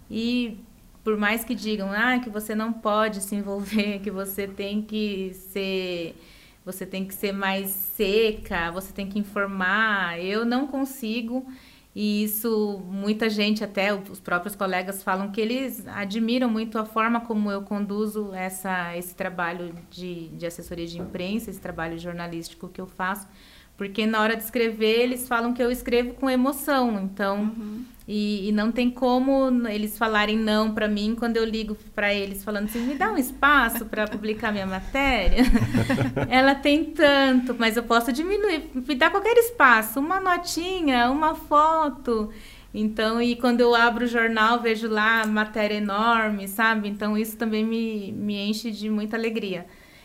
[0.09, 0.59] E
[1.03, 5.35] por mais que digam ah, que você não pode se envolver, que você tem que
[5.35, 6.17] ser.
[6.65, 10.19] Você tem que ser mais seca, você tem que informar.
[10.19, 11.47] Eu não consigo.
[11.95, 17.21] E isso, muita gente, até os próprios colegas falam que eles admiram muito a forma
[17.21, 22.81] como eu conduzo essa, esse trabalho de, de assessoria de imprensa, esse trabalho jornalístico que
[22.81, 23.29] eu faço,
[23.77, 27.85] porque na hora de escrever eles falam que eu escrevo com emoção, então uhum.
[28.07, 32.45] e, e, não tem como eles falarem não para mim quando eu ligo para eles
[32.45, 35.43] falando assim me dá um espaço para publicar minha matéria.
[36.31, 42.31] Ela tem tanto, mas eu posso diminuir, me dá qualquer espaço, uma notinha, uma foto.
[42.73, 46.89] Então, e quando eu abro o jornal, vejo lá matéria enorme, sabe?
[46.89, 49.65] Então, isso também me, me enche de muita alegria.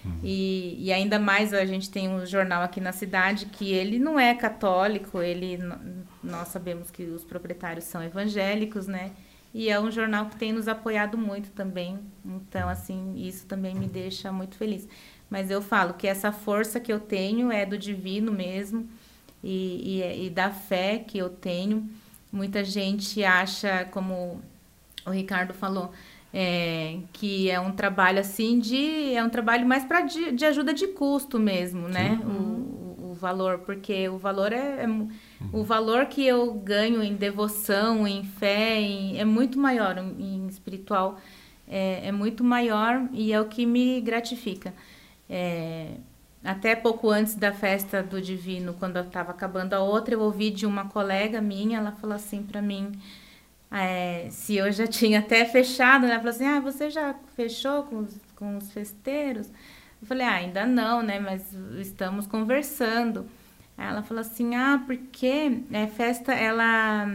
[0.09, 0.19] Uhum.
[0.23, 4.19] E, e, ainda mais a gente tem um jornal aqui na cidade que ele não
[4.19, 5.59] é católico, ele
[6.23, 9.11] nós sabemos que os proprietários são evangélicos, né?
[9.53, 11.99] E é um jornal que tem nos apoiado muito também.
[12.23, 14.87] Então, assim, isso também me deixa muito feliz.
[15.29, 18.87] Mas eu falo que essa força que eu tenho é do divino mesmo
[19.43, 21.89] e, e, e da fé que eu tenho.
[22.31, 24.39] Muita gente acha, como
[25.05, 25.91] o Ricardo falou,
[26.33, 30.73] é, que é um trabalho assim de é um trabalho mais para de, de, ajuda
[30.73, 32.19] de custo mesmo né?
[32.23, 35.09] O, o, o, valor porque o valor é, é uhum.
[35.51, 41.19] o valor que eu ganho em devoção em fé em, é muito maior em, espiritual
[41.67, 44.73] é, é, muito maior e é o que me gratifica.
[45.29, 45.97] É,
[46.43, 50.49] até pouco antes da festa do divino quando eu estava acabando a outra eu ouvi
[50.49, 52.93] de uma colega minha ela falou assim para mim
[53.71, 56.13] é, se eu já tinha até fechado, né?
[56.13, 59.47] Ela falou assim, ah, você já fechou com os, com os festeiros?
[60.01, 61.19] Eu falei, ah, ainda não, né?
[61.19, 63.27] Mas estamos conversando.
[63.77, 67.07] Aí ela falou assim, ah, porque é, festa, ela,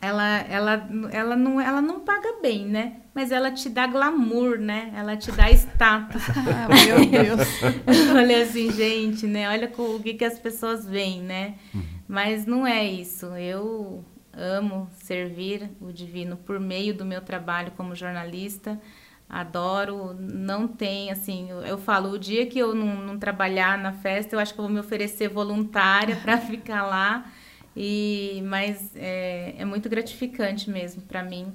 [0.00, 2.96] ela, ela, ela, não, ela não paga bem, né?
[3.14, 4.92] Mas ela te dá glamour, né?
[4.96, 6.22] Ela te dá status.
[6.28, 7.40] ah, meu Deus.
[7.86, 9.48] eu falei assim, gente, né?
[9.48, 11.54] Olha o que, que as pessoas veem, né?
[11.72, 11.82] Uhum.
[12.08, 13.26] Mas não é isso.
[13.36, 14.04] Eu
[14.38, 18.80] amo servir o divino por meio do meu trabalho como jornalista.
[19.28, 23.92] Adoro, não tem assim, eu, eu falo, o dia que eu não, não, trabalhar na
[23.92, 27.30] festa, eu acho que eu vou me oferecer voluntária para ficar lá.
[27.76, 31.52] E mas é, é muito gratificante mesmo para mim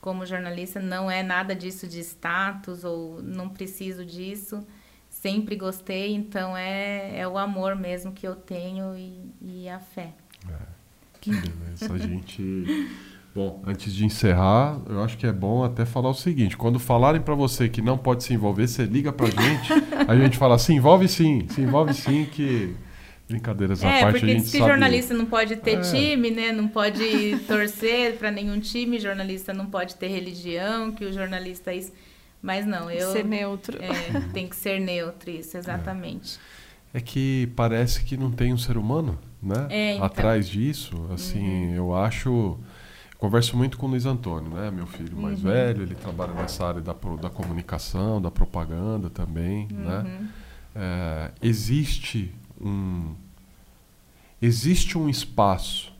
[0.00, 4.66] como jornalista, não é nada disso de status ou não preciso disso.
[5.10, 10.12] Sempre gostei, então é, é o amor mesmo que eu tenho e, e a fé.
[11.30, 11.40] É.
[11.40, 11.92] Que beleza.
[11.92, 12.88] A gente.
[13.34, 17.20] Bom, antes de encerrar, eu acho que é bom até falar o seguinte: quando falarem
[17.20, 19.72] para você que não pode se envolver, você liga pra gente,
[20.08, 22.74] a gente fala: se envolve sim, se envolve sim, que.
[23.28, 25.80] Brincadeiras à é, parte, a gente se jornalista não pode ter é.
[25.82, 26.50] time, né?
[26.50, 31.76] Não pode torcer para nenhum time, jornalista não pode ter religião, que o jornalista é
[31.76, 31.92] isso.
[32.40, 33.12] Mas não, eu.
[33.12, 33.78] Ser neutro.
[33.82, 36.40] É, tem que ser neutro, isso, exatamente.
[36.94, 36.98] É.
[36.98, 39.66] é que parece que não tem um ser humano né?
[39.70, 40.04] É, então.
[40.04, 41.74] Atrás disso, assim, uhum.
[41.74, 42.58] eu acho.
[43.18, 44.70] converso muito com o Luiz Antônio, né?
[44.70, 45.50] Meu filho mais uhum.
[45.50, 49.98] velho, ele trabalha nessa área da, da comunicação, da propaganda também, né?
[49.98, 50.02] uhum.
[50.04, 50.28] né?
[50.74, 53.14] É, existe um
[54.40, 55.92] existe um espaço,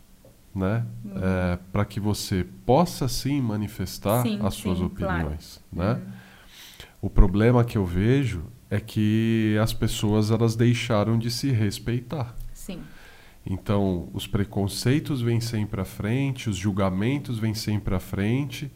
[0.55, 0.85] né?
[1.05, 1.13] Uhum.
[1.17, 5.99] É, para que você possa sim manifestar sim, as suas sim, opiniões, claro.
[5.99, 6.05] né?
[6.05, 6.13] Uhum.
[7.01, 12.37] O problema que eu vejo é que as pessoas elas deixaram de se respeitar.
[13.51, 18.71] Então, os preconceitos vêm sempre à frente, os julgamentos vêm sempre à frente.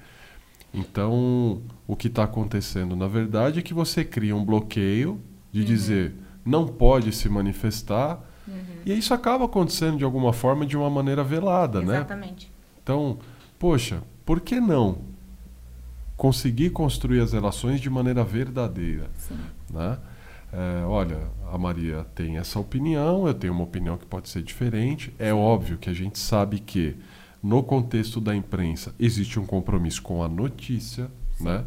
[0.73, 5.21] Então, o que está acontecendo, na verdade, é que você cria um bloqueio
[5.53, 5.67] de uhum.
[5.67, 6.15] dizer
[6.45, 8.19] não pode se manifestar.
[8.49, 8.55] Uhum.
[8.87, 11.91] E isso acaba acontecendo de alguma forma de uma maneira velada, Exatamente.
[11.91, 11.97] né?
[11.99, 12.53] Exatamente.
[12.83, 13.19] Então,
[13.59, 14.99] poxa, por que não
[16.17, 19.11] conseguir construir as relações de maneira verdadeira?
[19.19, 19.39] Sim.
[19.71, 19.99] Né?
[20.53, 21.19] É, olha,
[21.51, 25.15] a Maria tem essa opinião, eu tenho uma opinião que pode ser diferente.
[25.19, 26.95] É óbvio que a gente sabe que,
[27.43, 31.65] no contexto da imprensa, existe um compromisso com a notícia, né?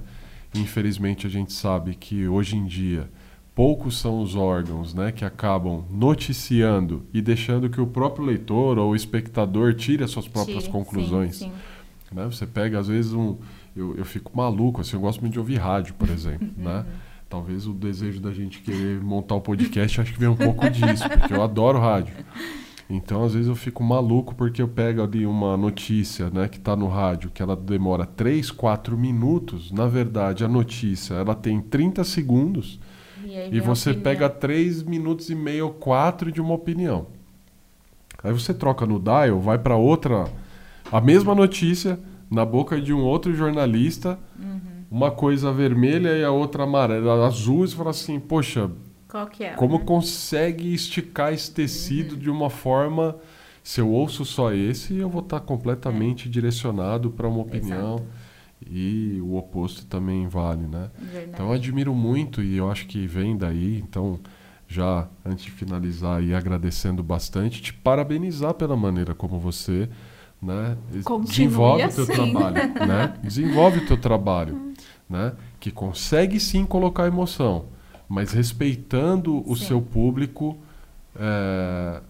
[0.53, 3.09] Infelizmente, a gente sabe que hoje em dia
[3.55, 8.95] poucos são os órgãos né, que acabam noticiando e deixando que o próprio leitor ou
[8.95, 11.37] espectador tire as suas próprias tire, conclusões.
[11.37, 12.15] Sim, sim.
[12.15, 12.25] Né?
[12.25, 13.37] Você pega, às vezes, um.
[13.75, 16.47] Eu, eu fico maluco, assim, eu gosto muito de ouvir rádio, por exemplo.
[16.55, 16.85] né?
[17.35, 20.69] Talvez o desejo da gente querer montar o um podcast, acho que vem um pouco
[20.69, 22.15] disso, porque eu adoro rádio.
[22.89, 26.77] Então, às vezes eu fico maluco porque eu pego ali uma notícia, né, que está
[26.77, 29.69] no rádio, que ela demora 3, 4 minutos.
[29.69, 32.79] Na verdade, a notícia, ela tem 30 segundos
[33.25, 37.07] e, e você pega 3 minutos e meio ou 4 de uma opinião.
[38.23, 40.23] Aí você troca no dial, vai para outra
[40.89, 41.99] a mesma notícia
[42.31, 44.74] na boca de um outro jornalista, uhum.
[44.89, 48.71] Uma coisa vermelha e a outra amarela, azul, e você fala assim, poxa,
[49.07, 49.51] qual que é?
[49.51, 49.85] Como né?
[49.85, 52.19] consegue esticar esse tecido uhum.
[52.19, 53.15] de uma forma.
[53.63, 56.31] Se eu ouço só esse, eu vou estar completamente é.
[56.31, 57.95] direcionado para uma opinião.
[57.95, 58.05] Exato.
[58.69, 60.89] E o oposto também vale, né?
[60.97, 61.29] Verdade.
[61.33, 63.79] Então eu admiro muito e eu acho que vem daí.
[63.79, 64.19] Então,
[64.67, 69.89] já antes de finalizar e agradecendo bastante, te parabenizar pela maneira como você
[70.41, 70.77] né,
[71.23, 72.01] desenvolve assim.
[72.01, 72.55] o teu trabalho,
[72.87, 73.13] né?
[73.23, 74.64] Desenvolve o teu trabalho,
[75.09, 75.33] né?
[75.59, 77.65] Que consegue sim colocar emoção
[78.07, 79.65] mas respeitando o Sim.
[79.65, 80.57] seu público
[81.15, 82.01] é,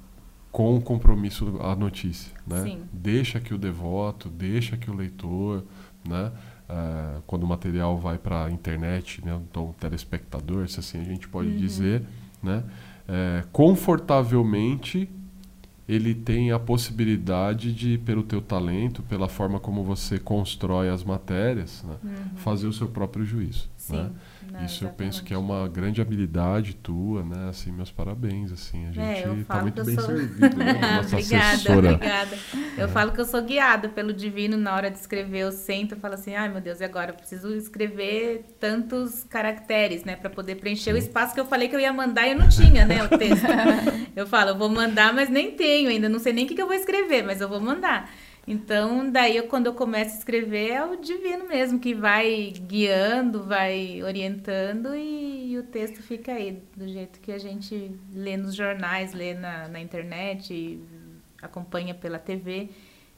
[0.51, 2.33] com o compromisso à notícia.
[2.45, 2.63] Né?
[2.63, 2.83] Sim.
[2.91, 5.63] Deixa que o devoto, deixa que o leitor,
[6.07, 6.31] né?
[6.67, 9.39] É, quando o material vai para a internet, né?
[9.49, 11.57] então o telespectador, se assim a gente pode uhum.
[11.57, 12.03] dizer,
[12.41, 12.63] né?
[13.07, 15.07] É, confortavelmente
[15.87, 21.83] ele tem a possibilidade de, pelo teu talento, pela forma como você constrói as matérias,
[21.83, 21.95] né?
[22.03, 22.37] uhum.
[22.37, 23.69] fazer o seu próprio juízo.
[23.77, 23.97] Sim.
[23.97, 24.11] Né?
[24.51, 24.83] Não, Isso exatamente.
[24.83, 27.49] eu penso que é uma grande habilidade tua, né?
[27.49, 30.05] Assim, meus parabéns, assim, a é, gente está muito bem sou...
[30.05, 30.73] servido, né?
[30.73, 31.93] Nossa obrigada, assessora.
[31.93, 32.37] obrigada.
[32.77, 32.87] Eu é.
[32.87, 36.13] falo que eu sou guiada pelo divino na hora de escrever, eu sento e falo
[36.13, 37.11] assim, ai meu Deus, e agora?
[37.11, 40.15] Eu preciso escrever tantos caracteres, né?
[40.15, 40.93] Para poder preencher Sim.
[40.93, 43.03] o espaço que eu falei que eu ia mandar e eu não tinha, né?
[43.03, 43.45] O texto.
[44.15, 46.61] eu falo, eu vou mandar, mas nem tenho ainda, não sei nem o que, que
[46.61, 48.09] eu vou escrever, mas eu vou mandar.
[48.47, 53.43] Então, daí eu, quando eu começo a escrever, é o divino mesmo que vai guiando,
[53.43, 58.55] vai orientando e, e o texto fica aí, do jeito que a gente lê nos
[58.55, 60.79] jornais, lê na, na internet,
[61.41, 62.69] acompanha pela TV.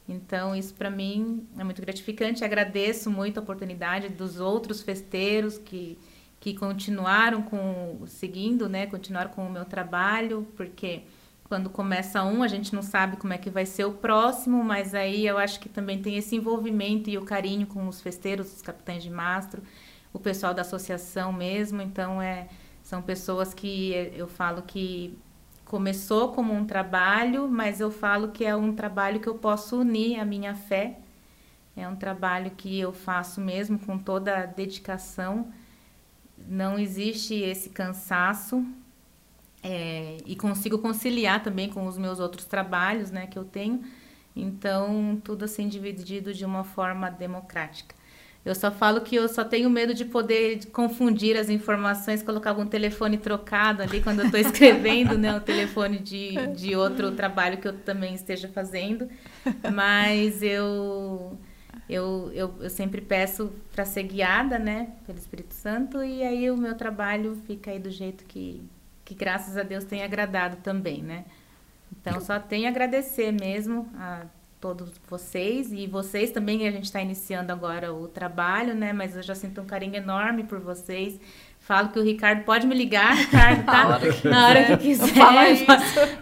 [0.09, 2.43] Então, isso para mim é muito gratificante.
[2.43, 5.99] Agradeço muito a oportunidade dos outros festeiros que,
[6.39, 11.03] que continuaram com seguindo, né, continuaram com o meu trabalho, porque
[11.47, 14.93] quando começa um, a gente não sabe como é que vai ser o próximo, mas
[14.93, 18.61] aí eu acho que também tem esse envolvimento e o carinho com os festeiros, os
[18.61, 19.63] capitães de mastro,
[20.11, 21.81] o pessoal da associação mesmo.
[21.81, 22.47] Então, é,
[22.83, 25.17] são pessoas que eu falo que
[25.63, 30.19] começou como um trabalho, mas eu falo que é um trabalho que eu posso unir
[30.19, 30.99] a minha fé.
[31.75, 35.47] É um trabalho que eu faço mesmo com toda a dedicação.
[36.37, 38.65] Não existe esse cansaço,
[39.63, 43.81] é, e consigo conciliar também com os meus outros trabalhos, né, que eu tenho.
[44.35, 47.95] Então, tudo assim dividido de uma forma democrática.
[48.47, 52.65] Eu só falo que eu só tenho medo de poder confundir as informações, colocar algum
[52.65, 55.35] telefone trocado ali quando eu estou escrevendo, né?
[55.35, 59.09] O telefone de, de outro trabalho que eu também esteja fazendo.
[59.73, 61.37] Mas eu,
[61.89, 64.93] eu, eu, eu sempre peço para ser guiada, né?
[65.05, 66.01] Pelo Espírito Santo.
[66.01, 68.61] E aí o meu trabalho fica aí do jeito que,
[69.07, 71.23] que graças a Deus tem agradado também, né?
[72.01, 74.23] Então, só tenho a agradecer mesmo a
[74.59, 78.91] todos vocês e vocês também, que a gente está iniciando agora o trabalho, né?
[78.91, 81.17] Mas eu já sinto um carinho enorme por vocês.
[81.61, 83.85] Falo que o Ricardo pode me ligar, Ricardo, tá?
[83.87, 85.13] Na hora que, Na hora que quiser.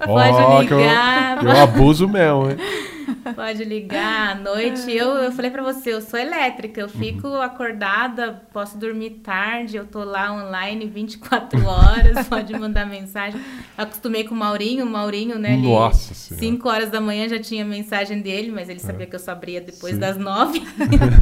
[0.05, 1.39] Pode oh, ligar.
[1.39, 2.57] Que eu, eu abuso mesmo, hein?
[3.33, 4.91] Pode ligar à noite.
[4.91, 7.41] Eu, eu falei para você, eu sou elétrica, eu fico uhum.
[7.41, 13.39] acordada, posso dormir tarde, eu tô lá online 24 horas, pode mandar mensagem.
[13.77, 15.55] acostumei com o Maurinho, o Maurinho, né?
[15.57, 19.09] Nossa ele, 5 horas da manhã já tinha mensagem dele, mas ele sabia é.
[19.09, 19.99] que eu só abria depois Sim.
[19.99, 20.61] das 9.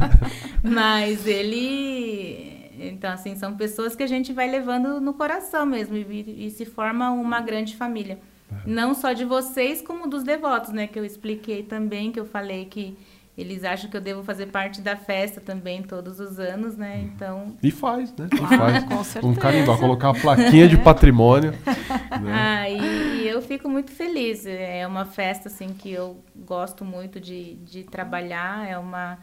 [0.62, 2.52] mas ele.
[2.78, 6.64] Então, assim, são pessoas que a gente vai levando no coração mesmo e, e se
[6.64, 8.18] forma uma grande família.
[8.66, 10.86] Não só de vocês, como dos devotos, né?
[10.86, 12.96] Que eu expliquei também, que eu falei que
[13.36, 17.00] eles acham que eu devo fazer parte da festa também todos os anos, né?
[17.00, 17.56] Então.
[17.60, 18.28] E faz, né?
[18.32, 18.84] E faz.
[18.84, 19.26] Com certeza.
[19.26, 21.50] Um carimbo, colocar uma plaquinha de patrimônio.
[21.50, 22.32] Né?
[22.32, 24.46] Ah, e, e, eu fico muito feliz.
[24.46, 28.68] É uma festa, assim, que eu gosto muito de, de trabalhar.
[28.68, 29.18] É uma.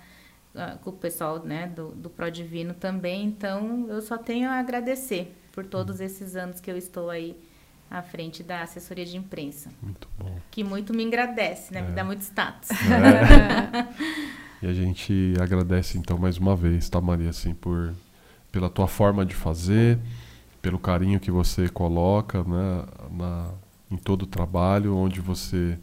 [0.54, 3.24] Uh, com o pessoal né, do, do Pro Divino também.
[3.24, 7.38] Então, eu só tenho a agradecer por todos esses anos que eu estou aí
[7.92, 9.70] à frente da assessoria de imprensa.
[9.82, 10.40] Muito bom.
[10.50, 11.82] Que muito me agradece, né?
[11.82, 11.84] É.
[11.84, 12.70] Me dá muito status.
[12.72, 14.64] É.
[14.66, 17.94] e a gente agradece então mais uma vez, tá, Maria, assim, por
[18.52, 19.98] pela tua forma de fazer,
[20.62, 23.50] pelo carinho que você coloca, né, na,
[23.90, 25.80] em todo o trabalho, onde você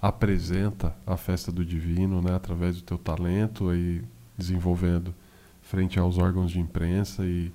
[0.00, 4.02] apresenta a festa do divino, né, através do teu talento aí
[4.38, 5.14] desenvolvendo
[5.60, 7.52] frente aos órgãos de imprensa e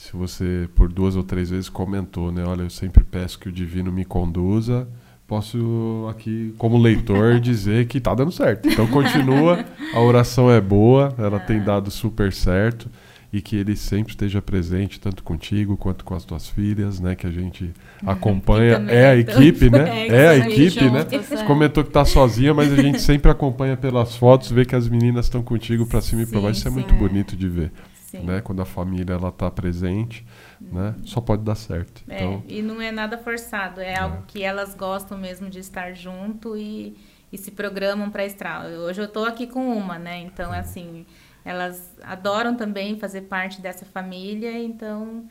[0.00, 2.42] se você por duas ou três vezes comentou, né?
[2.46, 4.88] Olha, eu sempre peço que o divino me conduza
[5.26, 8.68] posso aqui, como leitor, dizer que tá dando certo.
[8.68, 11.64] Então continua, a oração é boa, ela tem ah.
[11.64, 12.90] dado super certo
[13.32, 17.14] e que ele sempre esteja presente, tanto contigo quanto com as tuas filhas, né?
[17.14, 17.62] Que a gente
[18.02, 18.10] uhum.
[18.10, 18.84] acompanha.
[18.88, 20.08] É a equipe, né?
[20.10, 21.04] É, é a equipe, né?
[21.04, 21.44] Você é.
[21.44, 25.26] comentou que tá sozinha, mas a gente sempre acompanha pelas fotos, vê que as meninas
[25.26, 26.58] estão contigo para cima sim, e para baixo.
[26.58, 27.70] Isso é muito bonito de ver.
[28.10, 28.24] Sim.
[28.24, 28.40] Né?
[28.40, 30.26] Quando a família ela tá presente,
[30.60, 30.96] né?
[31.04, 32.02] Só pode dar certo.
[32.08, 32.42] É, então...
[32.48, 36.56] e não é nada forçado, é, é, algo que elas gostam mesmo de estar junto
[36.56, 36.96] e,
[37.32, 38.66] e se programam para estar.
[38.66, 40.18] Hoje eu estou aqui com uma, né?
[40.22, 41.06] Então, assim,
[41.44, 45.24] elas adoram também fazer parte dessa família, então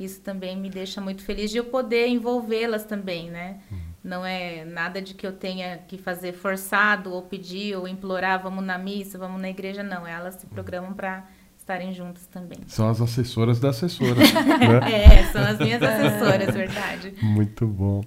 [0.00, 3.60] isso também me deixa muito feliz de eu poder envolvê-las também, né?
[3.70, 3.78] Uhum.
[4.02, 8.64] Não é nada de que eu tenha que fazer forçado ou pedir ou implorar, vamos
[8.64, 10.04] na missa, vamos na igreja, não.
[10.04, 11.24] Elas se programam para
[11.64, 12.58] estarem juntas também.
[12.66, 14.20] São as assessoras da assessora.
[14.20, 14.92] né?
[14.92, 17.14] É, são as minhas assessoras, verdade.
[17.22, 18.04] Muito bom.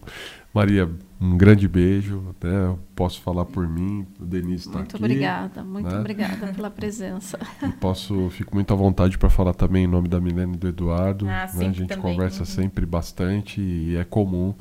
[0.54, 0.90] Maria,
[1.20, 2.22] um grande beijo.
[2.42, 2.66] Né?
[2.66, 4.94] Eu posso falar por mim, o Denise está aqui.
[4.94, 6.00] Muito obrigada, muito né?
[6.00, 7.40] obrigada pela presença.
[7.64, 10.68] E posso, fico muito à vontade para falar também em nome da Milene e do
[10.68, 11.28] Eduardo.
[11.28, 11.68] Ah, né?
[11.68, 12.14] A gente também.
[12.14, 12.46] conversa uhum.
[12.46, 14.54] sempre bastante e é comum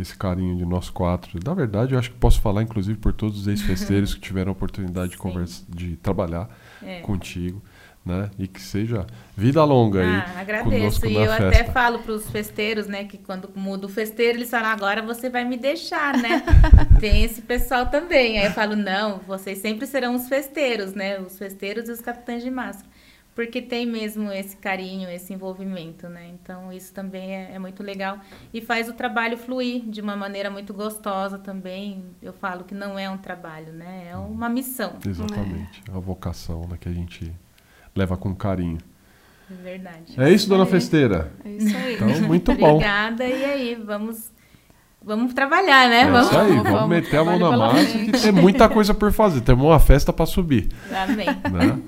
[0.00, 1.38] esse carinho de nós quatro.
[1.44, 4.52] Na verdade, eu acho que posso falar, inclusive, por todos os ex-festeiros que tiveram a
[4.52, 6.48] oportunidade de, conversa, de trabalhar
[6.82, 7.00] é.
[7.00, 7.62] contigo
[8.04, 8.30] né?
[8.38, 10.40] E que seja vida longa ah, aí.
[10.40, 11.06] Agradeço.
[11.06, 11.48] E eu festa.
[11.48, 13.04] até falo para os festeiros, né?
[13.04, 16.42] Que quando muda o festeiro, eles falam, agora você vai me deixar, né?
[16.98, 18.38] Tem esse pessoal também.
[18.38, 21.20] Aí eu falo, não, vocês sempre serão os festeiros, né?
[21.20, 22.88] Os festeiros e os capitães de máscara.
[23.34, 26.30] Porque tem mesmo esse carinho, esse envolvimento, né?
[26.34, 28.18] Então isso também é, é muito legal.
[28.52, 32.04] E faz o trabalho fluir de uma maneira muito gostosa também.
[32.20, 34.08] Eu falo que não é um trabalho, né?
[34.10, 34.96] É uma missão.
[35.06, 35.82] Exatamente.
[35.88, 37.32] É a vocação né, que a gente
[37.94, 38.78] leva com carinho.
[39.50, 40.14] É verdade.
[40.20, 41.32] É isso, dona Festeira?
[41.44, 41.94] É isso aí.
[41.94, 42.74] Então, muito bom.
[42.74, 43.24] Obrigada.
[43.24, 44.30] E aí, vamos,
[45.02, 46.02] vamos trabalhar, né?
[46.02, 48.92] É vamos, isso aí, vamos, vamos meter a mão na massa que tem muita coisa
[48.92, 49.40] por fazer.
[49.40, 50.68] Temos uma festa para subir.
[50.92, 51.26] Amém.
[51.26, 51.80] Né?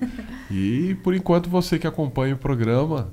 [0.53, 3.11] E, por enquanto, você que acompanha o programa,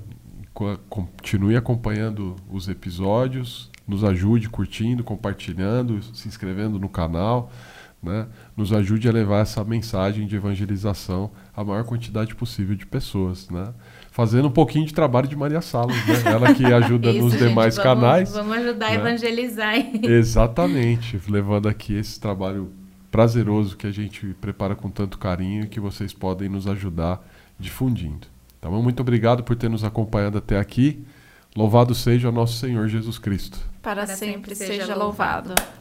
[0.88, 7.50] continue acompanhando os episódios, nos ajude curtindo, compartilhando, se inscrevendo no canal
[8.02, 8.26] né,
[8.56, 13.74] nos ajude a levar essa mensagem de evangelização à maior quantidade possível de pessoas, né?
[14.10, 16.14] Fazendo um pouquinho de trabalho de Maria Salas, né?
[16.24, 18.32] Ela que ajuda Isso, nos gente, demais vamos, canais.
[18.32, 18.92] Vamos ajudar né?
[18.92, 19.74] a evangelizar.
[20.02, 22.72] Exatamente, levando aqui esse trabalho
[23.10, 27.22] prazeroso que a gente prepara com tanto carinho e que vocês podem nos ajudar
[27.60, 28.26] difundindo.
[28.60, 28.82] Tá bom?
[28.82, 31.04] Muito obrigado por ter nos acompanhado até aqui.
[31.56, 33.58] Louvado seja o nosso Senhor Jesus Cristo.
[33.82, 35.48] Para, Para sempre, sempre seja louvado.
[35.50, 35.79] louvado.